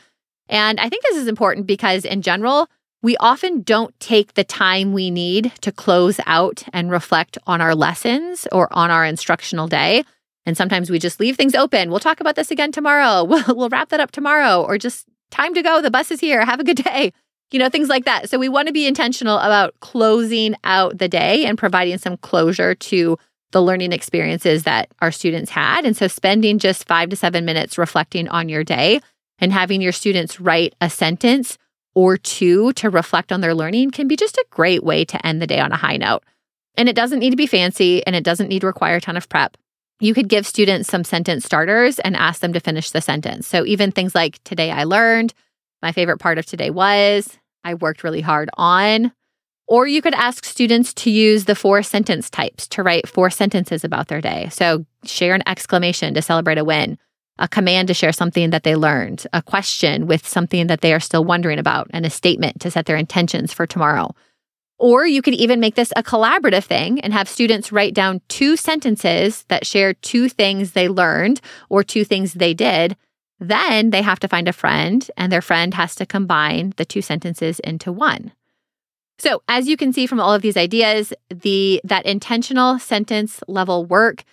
And 0.50 0.78
I 0.80 0.88
think 0.88 1.02
this 1.04 1.16
is 1.16 1.28
important 1.28 1.66
because, 1.66 2.04
in 2.04 2.22
general, 2.22 2.68
we 3.02 3.16
often 3.18 3.62
don't 3.62 3.98
take 4.00 4.34
the 4.34 4.44
time 4.44 4.92
we 4.92 5.10
need 5.10 5.52
to 5.60 5.70
close 5.70 6.18
out 6.26 6.64
and 6.72 6.90
reflect 6.90 7.38
on 7.46 7.60
our 7.60 7.74
lessons 7.74 8.48
or 8.50 8.68
on 8.72 8.90
our 8.90 9.04
instructional 9.04 9.68
day. 9.68 10.04
And 10.44 10.56
sometimes 10.56 10.90
we 10.90 10.98
just 10.98 11.20
leave 11.20 11.36
things 11.36 11.54
open. 11.54 11.90
We'll 11.90 12.00
talk 12.00 12.20
about 12.20 12.34
this 12.34 12.50
again 12.50 12.72
tomorrow. 12.72 13.24
We'll, 13.28 13.56
we'll 13.56 13.68
wrap 13.68 13.90
that 13.90 14.00
up 14.00 14.10
tomorrow, 14.10 14.62
or 14.62 14.78
just 14.78 15.06
time 15.30 15.54
to 15.54 15.62
go. 15.62 15.80
The 15.80 15.90
bus 15.90 16.10
is 16.10 16.20
here. 16.20 16.44
Have 16.44 16.60
a 16.60 16.64
good 16.64 16.82
day. 16.82 17.12
You 17.50 17.58
know, 17.58 17.70
things 17.70 17.88
like 17.88 18.04
that. 18.04 18.28
So 18.28 18.38
we 18.38 18.50
want 18.50 18.66
to 18.66 18.74
be 18.74 18.86
intentional 18.86 19.38
about 19.38 19.74
closing 19.80 20.54
out 20.64 20.98
the 20.98 21.08
day 21.08 21.46
and 21.46 21.56
providing 21.56 21.96
some 21.96 22.18
closure 22.18 22.74
to 22.74 23.16
the 23.52 23.62
learning 23.62 23.92
experiences 23.92 24.64
that 24.64 24.90
our 25.00 25.10
students 25.10 25.50
had. 25.50 25.86
And 25.86 25.96
so 25.96 26.08
spending 26.08 26.58
just 26.58 26.86
five 26.86 27.08
to 27.08 27.16
seven 27.16 27.46
minutes 27.46 27.78
reflecting 27.78 28.28
on 28.28 28.50
your 28.50 28.64
day 28.64 29.00
and 29.38 29.50
having 29.50 29.80
your 29.80 29.92
students 29.92 30.38
write 30.38 30.74
a 30.82 30.90
sentence 30.90 31.56
or 31.98 32.16
two 32.16 32.72
to 32.74 32.88
reflect 32.88 33.32
on 33.32 33.40
their 33.40 33.56
learning 33.56 33.90
can 33.90 34.06
be 34.06 34.14
just 34.14 34.36
a 34.36 34.46
great 34.50 34.84
way 34.84 35.04
to 35.04 35.26
end 35.26 35.42
the 35.42 35.48
day 35.48 35.58
on 35.58 35.72
a 35.72 35.76
high 35.76 35.96
note. 35.96 36.22
And 36.76 36.88
it 36.88 36.94
doesn't 36.94 37.18
need 37.18 37.30
to 37.30 37.36
be 37.36 37.48
fancy 37.48 38.06
and 38.06 38.14
it 38.14 38.22
doesn't 38.22 38.46
need 38.46 38.60
to 38.60 38.68
require 38.68 38.98
a 38.98 39.00
ton 39.00 39.16
of 39.16 39.28
prep. 39.28 39.56
You 39.98 40.14
could 40.14 40.28
give 40.28 40.46
students 40.46 40.88
some 40.88 41.02
sentence 41.02 41.44
starters 41.44 41.98
and 41.98 42.14
ask 42.14 42.40
them 42.40 42.52
to 42.52 42.60
finish 42.60 42.92
the 42.92 43.00
sentence. 43.00 43.48
So 43.48 43.66
even 43.66 43.90
things 43.90 44.14
like 44.14 44.40
today 44.44 44.70
I 44.70 44.84
learned, 44.84 45.34
my 45.82 45.90
favorite 45.90 46.18
part 46.18 46.38
of 46.38 46.46
today 46.46 46.70
was, 46.70 47.36
I 47.64 47.74
worked 47.74 48.04
really 48.04 48.20
hard 48.20 48.48
on, 48.56 49.10
or 49.66 49.88
you 49.88 50.00
could 50.00 50.14
ask 50.14 50.44
students 50.44 50.94
to 50.94 51.10
use 51.10 51.46
the 51.46 51.56
four 51.56 51.82
sentence 51.82 52.30
types 52.30 52.68
to 52.68 52.84
write 52.84 53.08
four 53.08 53.28
sentences 53.28 53.82
about 53.82 54.06
their 54.06 54.20
day. 54.20 54.50
So 54.52 54.86
share 55.02 55.34
an 55.34 55.42
exclamation 55.48 56.14
to 56.14 56.22
celebrate 56.22 56.58
a 56.58 56.64
win, 56.64 56.96
a 57.38 57.48
command 57.48 57.88
to 57.88 57.94
share 57.94 58.12
something 58.12 58.50
that 58.50 58.62
they 58.62 58.76
learned, 58.76 59.26
a 59.32 59.42
question 59.42 60.06
with 60.06 60.26
something 60.26 60.66
that 60.66 60.80
they 60.80 60.92
are 60.92 61.00
still 61.00 61.24
wondering 61.24 61.58
about, 61.58 61.88
and 61.90 62.04
a 62.04 62.10
statement 62.10 62.60
to 62.60 62.70
set 62.70 62.86
their 62.86 62.96
intentions 62.96 63.52
for 63.52 63.66
tomorrow. 63.66 64.14
Or 64.78 65.06
you 65.06 65.22
could 65.22 65.34
even 65.34 65.58
make 65.58 65.74
this 65.74 65.92
a 65.96 66.02
collaborative 66.02 66.64
thing 66.64 67.00
and 67.00 67.12
have 67.12 67.28
students 67.28 67.72
write 67.72 67.94
down 67.94 68.20
two 68.28 68.56
sentences 68.56 69.44
that 69.48 69.66
share 69.66 69.94
two 69.94 70.28
things 70.28 70.72
they 70.72 70.88
learned 70.88 71.40
or 71.68 71.82
two 71.82 72.04
things 72.04 72.34
they 72.34 72.54
did. 72.54 72.96
Then 73.40 73.90
they 73.90 74.02
have 74.02 74.20
to 74.20 74.28
find 74.28 74.48
a 74.48 74.52
friend, 74.52 75.08
and 75.16 75.30
their 75.30 75.42
friend 75.42 75.74
has 75.74 75.94
to 75.96 76.06
combine 76.06 76.74
the 76.76 76.84
two 76.84 77.02
sentences 77.02 77.60
into 77.60 77.92
one. 77.92 78.32
So, 79.20 79.42
as 79.48 79.66
you 79.68 79.76
can 79.76 79.92
see 79.92 80.06
from 80.06 80.20
all 80.20 80.32
of 80.32 80.42
these 80.42 80.56
ideas, 80.56 81.12
the 81.28 81.80
that 81.84 82.06
intentional 82.06 82.78
sentence 82.78 83.40
level 83.48 83.84
work 83.84 84.24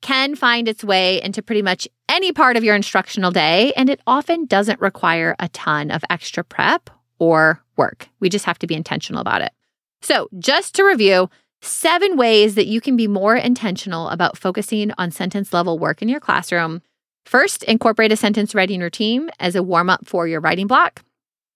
can 0.00 0.34
find 0.34 0.68
its 0.68 0.84
way 0.84 1.22
into 1.22 1.42
pretty 1.42 1.62
much 1.62 1.88
any 2.08 2.32
part 2.32 2.56
of 2.56 2.64
your 2.64 2.74
instructional 2.74 3.30
day, 3.30 3.72
and 3.76 3.90
it 3.90 4.00
often 4.06 4.46
doesn't 4.46 4.80
require 4.80 5.34
a 5.38 5.48
ton 5.48 5.90
of 5.90 6.04
extra 6.10 6.44
prep 6.44 6.90
or 7.18 7.62
work. 7.76 8.08
We 8.20 8.28
just 8.28 8.44
have 8.44 8.58
to 8.60 8.66
be 8.66 8.74
intentional 8.74 9.20
about 9.20 9.42
it. 9.42 9.52
So, 10.00 10.28
just 10.38 10.74
to 10.76 10.84
review, 10.84 11.28
seven 11.60 12.16
ways 12.16 12.54
that 12.54 12.66
you 12.66 12.80
can 12.80 12.96
be 12.96 13.08
more 13.08 13.36
intentional 13.36 14.08
about 14.08 14.38
focusing 14.38 14.92
on 14.96 15.10
sentence 15.10 15.52
level 15.52 15.78
work 15.78 16.02
in 16.02 16.08
your 16.08 16.20
classroom. 16.20 16.82
First, 17.24 17.62
incorporate 17.64 18.12
a 18.12 18.16
sentence 18.16 18.54
writing 18.54 18.80
routine 18.80 19.30
as 19.40 19.54
a 19.54 19.62
warm 19.62 19.90
up 19.90 20.06
for 20.06 20.26
your 20.26 20.40
writing 20.40 20.66
block. 20.66 21.02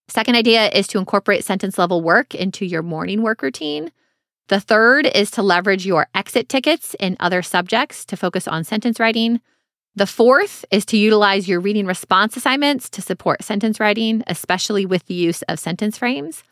Second 0.09 0.35
idea 0.35 0.69
is 0.69 0.87
to 0.89 0.99
incorporate 0.99 1.45
sentence 1.45 1.79
level 1.79 2.03
work 2.03 2.35
into 2.35 2.67
your 2.67 2.83
morning 2.83 3.23
work 3.23 3.41
routine. 3.41 3.93
The 4.53 4.61
third 4.61 5.07
is 5.07 5.31
to 5.31 5.43
leverage 5.43 5.87
your 5.87 6.09
exit 6.15 6.51
tickets 6.51 6.95
in 7.01 7.17
other 7.19 7.41
subjects 7.41 8.05
to 8.05 8.19
focus 8.19 8.47
on 8.47 8.65
sentence 8.65 9.01
writing. 9.01 9.41
The 9.95 10.07
fourth 10.07 10.67
is 10.71 10.85
to 10.87 10.99
utilize 10.99 11.49
your 11.49 11.59
reading 11.59 11.87
response 11.87 12.37
assignments 12.37 12.91
to 12.91 13.01
support 13.01 13.43
sentence 13.43 13.81
writing, 13.81 14.23
especially 14.27 14.85
with 14.85 15.07
the 15.07 15.15
use 15.15 15.41
of 15.49 15.59
sentence 15.59 15.97
frames. 15.97 16.43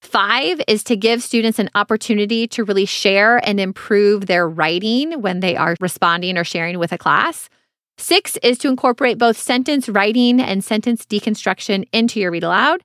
Five 0.00 0.62
is 0.66 0.82
to 0.84 0.96
give 0.96 1.22
students 1.22 1.58
an 1.58 1.68
opportunity 1.74 2.46
to 2.46 2.64
really 2.64 2.86
share 2.86 3.36
and 3.46 3.60
improve 3.60 4.24
their 4.24 4.48
writing 4.48 5.20
when 5.20 5.40
they 5.40 5.54
are 5.54 5.76
responding 5.78 6.38
or 6.38 6.44
sharing 6.44 6.78
with 6.78 6.90
a 6.90 6.96
class. 6.96 7.50
Six 7.98 8.38
is 8.38 8.56
to 8.60 8.68
incorporate 8.68 9.18
both 9.18 9.36
sentence 9.36 9.90
writing 9.90 10.40
and 10.40 10.64
sentence 10.64 11.04
deconstruction 11.04 11.86
into 11.92 12.18
your 12.18 12.30
read 12.30 12.44
aloud. 12.44 12.82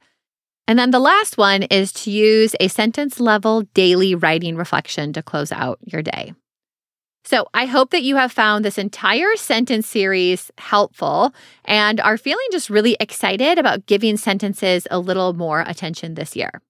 And 0.67 0.77
then 0.77 0.91
the 0.91 0.99
last 0.99 1.37
one 1.37 1.63
is 1.63 1.93
to 1.93 2.11
use 2.11 2.55
a 2.59 2.67
sentence 2.67 3.19
level 3.19 3.61
daily 3.73 4.15
writing 4.15 4.57
reflection 4.57 5.13
to 5.13 5.23
close 5.23 5.51
out 5.51 5.79
your 5.81 6.01
day. 6.01 6.33
So 7.23 7.47
I 7.53 7.65
hope 7.65 7.91
that 7.91 8.03
you 8.03 8.15
have 8.15 8.31
found 8.31 8.63
this 8.63 8.77
entire 8.77 9.35
sentence 9.35 9.87
series 9.87 10.49
helpful 10.57 11.33
and 11.65 11.99
are 11.99 12.17
feeling 12.17 12.47
just 12.51 12.69
really 12.69 12.95
excited 12.99 13.57
about 13.57 13.85
giving 13.85 14.15
sentences 14.15 14.87
a 14.91 14.99
little 14.99 15.33
more 15.33 15.61
attention 15.67 16.13
this 16.13 16.35
year. 16.35 16.61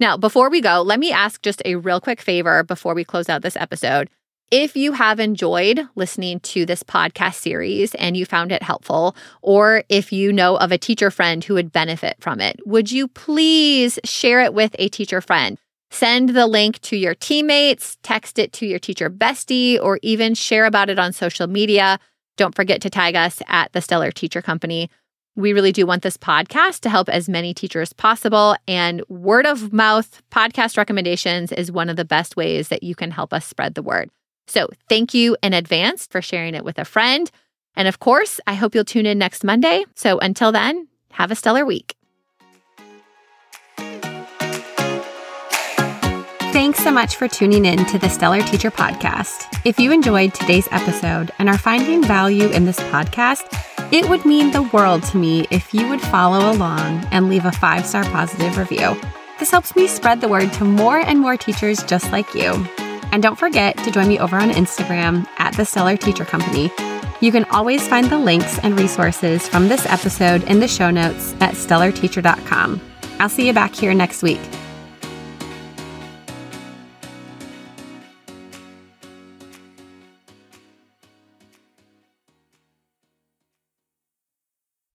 Now, 0.00 0.16
before 0.16 0.50
we 0.50 0.60
go, 0.60 0.82
let 0.82 0.98
me 0.98 1.12
ask 1.12 1.42
just 1.42 1.62
a 1.64 1.76
real 1.76 2.00
quick 2.00 2.20
favor 2.20 2.64
before 2.64 2.94
we 2.94 3.04
close 3.04 3.28
out 3.28 3.42
this 3.42 3.56
episode. 3.56 4.08
If 4.50 4.76
you 4.76 4.90
have 4.90 5.20
enjoyed 5.20 5.86
listening 5.94 6.40
to 6.40 6.66
this 6.66 6.82
podcast 6.82 7.36
series 7.36 7.94
and 7.94 8.16
you 8.16 8.26
found 8.26 8.50
it 8.50 8.64
helpful, 8.64 9.14
or 9.42 9.84
if 9.88 10.12
you 10.12 10.32
know 10.32 10.56
of 10.56 10.72
a 10.72 10.78
teacher 10.78 11.12
friend 11.12 11.44
who 11.44 11.54
would 11.54 11.70
benefit 11.70 12.16
from 12.18 12.40
it, 12.40 12.58
would 12.66 12.90
you 12.90 13.06
please 13.06 14.00
share 14.02 14.40
it 14.40 14.52
with 14.52 14.74
a 14.80 14.88
teacher 14.88 15.20
friend? 15.20 15.56
Send 15.92 16.30
the 16.30 16.48
link 16.48 16.80
to 16.80 16.96
your 16.96 17.14
teammates, 17.14 17.96
text 18.02 18.40
it 18.40 18.52
to 18.54 18.66
your 18.66 18.80
teacher 18.80 19.08
bestie, 19.08 19.80
or 19.80 20.00
even 20.02 20.34
share 20.34 20.64
about 20.64 20.90
it 20.90 20.98
on 20.98 21.12
social 21.12 21.46
media. 21.46 22.00
Don't 22.36 22.56
forget 22.56 22.80
to 22.82 22.90
tag 22.90 23.14
us 23.14 23.40
at 23.46 23.72
the 23.72 23.80
Stellar 23.80 24.10
Teacher 24.10 24.42
Company. 24.42 24.90
We 25.36 25.52
really 25.52 25.70
do 25.70 25.86
want 25.86 26.02
this 26.02 26.16
podcast 26.16 26.80
to 26.80 26.90
help 26.90 27.08
as 27.08 27.28
many 27.28 27.54
teachers 27.54 27.90
as 27.90 27.92
possible. 27.92 28.56
And 28.66 29.04
word 29.08 29.46
of 29.46 29.72
mouth 29.72 30.20
podcast 30.32 30.76
recommendations 30.76 31.52
is 31.52 31.70
one 31.70 31.88
of 31.88 31.94
the 31.94 32.04
best 32.04 32.36
ways 32.36 32.66
that 32.66 32.82
you 32.82 32.96
can 32.96 33.12
help 33.12 33.32
us 33.32 33.46
spread 33.46 33.76
the 33.76 33.82
word. 33.82 34.10
So 34.50 34.68
thank 34.88 35.14
you 35.14 35.36
in 35.42 35.54
advance 35.54 36.06
for 36.08 36.20
sharing 36.20 36.54
it 36.54 36.64
with 36.64 36.78
a 36.78 36.84
friend. 36.84 37.30
And 37.76 37.86
of 37.86 38.00
course, 38.00 38.40
I 38.48 38.54
hope 38.54 38.74
you'll 38.74 38.84
tune 38.84 39.06
in 39.06 39.16
next 39.16 39.44
Monday. 39.44 39.84
So 39.94 40.18
until 40.18 40.50
then, 40.50 40.88
have 41.12 41.30
a 41.30 41.36
stellar 41.36 41.64
week. 41.64 41.94
Thanks 46.52 46.80
so 46.80 46.90
much 46.90 47.14
for 47.14 47.28
tuning 47.28 47.64
in 47.64 47.84
to 47.86 47.98
the 47.98 48.08
Stellar 48.08 48.42
Teacher 48.42 48.72
Podcast. 48.72 49.46
If 49.64 49.78
you 49.78 49.92
enjoyed 49.92 50.34
today's 50.34 50.66
episode 50.72 51.30
and 51.38 51.48
are 51.48 51.56
finding 51.56 52.02
value 52.02 52.48
in 52.48 52.66
this 52.66 52.80
podcast, 52.80 53.46
It 53.92 54.08
would 54.08 54.24
mean 54.24 54.52
the 54.52 54.62
world 54.62 55.02
to 55.04 55.16
me 55.16 55.48
if 55.50 55.74
you 55.74 55.88
would 55.88 56.00
follow 56.00 56.52
along 56.52 57.04
and 57.10 57.28
leave 57.28 57.44
a 57.44 57.50
five 57.50 57.84
star 57.84 58.04
positive 58.04 58.56
review. 58.56 58.96
This 59.40 59.50
helps 59.50 59.74
me 59.74 59.88
spread 59.88 60.20
the 60.20 60.28
word 60.28 60.52
to 60.54 60.64
more 60.64 60.98
and 60.98 61.18
more 61.18 61.36
teachers 61.36 61.82
just 61.82 62.12
like 62.12 62.32
you. 62.34 62.52
And 63.12 63.22
don't 63.22 63.38
forget 63.38 63.76
to 63.78 63.90
join 63.90 64.08
me 64.08 64.18
over 64.18 64.36
on 64.36 64.50
Instagram 64.50 65.26
at 65.38 65.56
the 65.56 65.64
Stellar 65.64 65.96
Teacher 65.96 66.24
Company. 66.24 66.70
You 67.20 67.32
can 67.32 67.44
always 67.46 67.86
find 67.86 68.06
the 68.06 68.18
links 68.18 68.58
and 68.60 68.78
resources 68.78 69.46
from 69.46 69.68
this 69.68 69.84
episode 69.86 70.42
in 70.44 70.60
the 70.60 70.68
show 70.68 70.90
notes 70.90 71.34
at 71.40 71.54
stellarteacher.com. 71.54 72.80
I'll 73.18 73.28
see 73.28 73.46
you 73.46 73.52
back 73.52 73.74
here 73.74 73.92
next 73.92 74.22
week. 74.22 74.40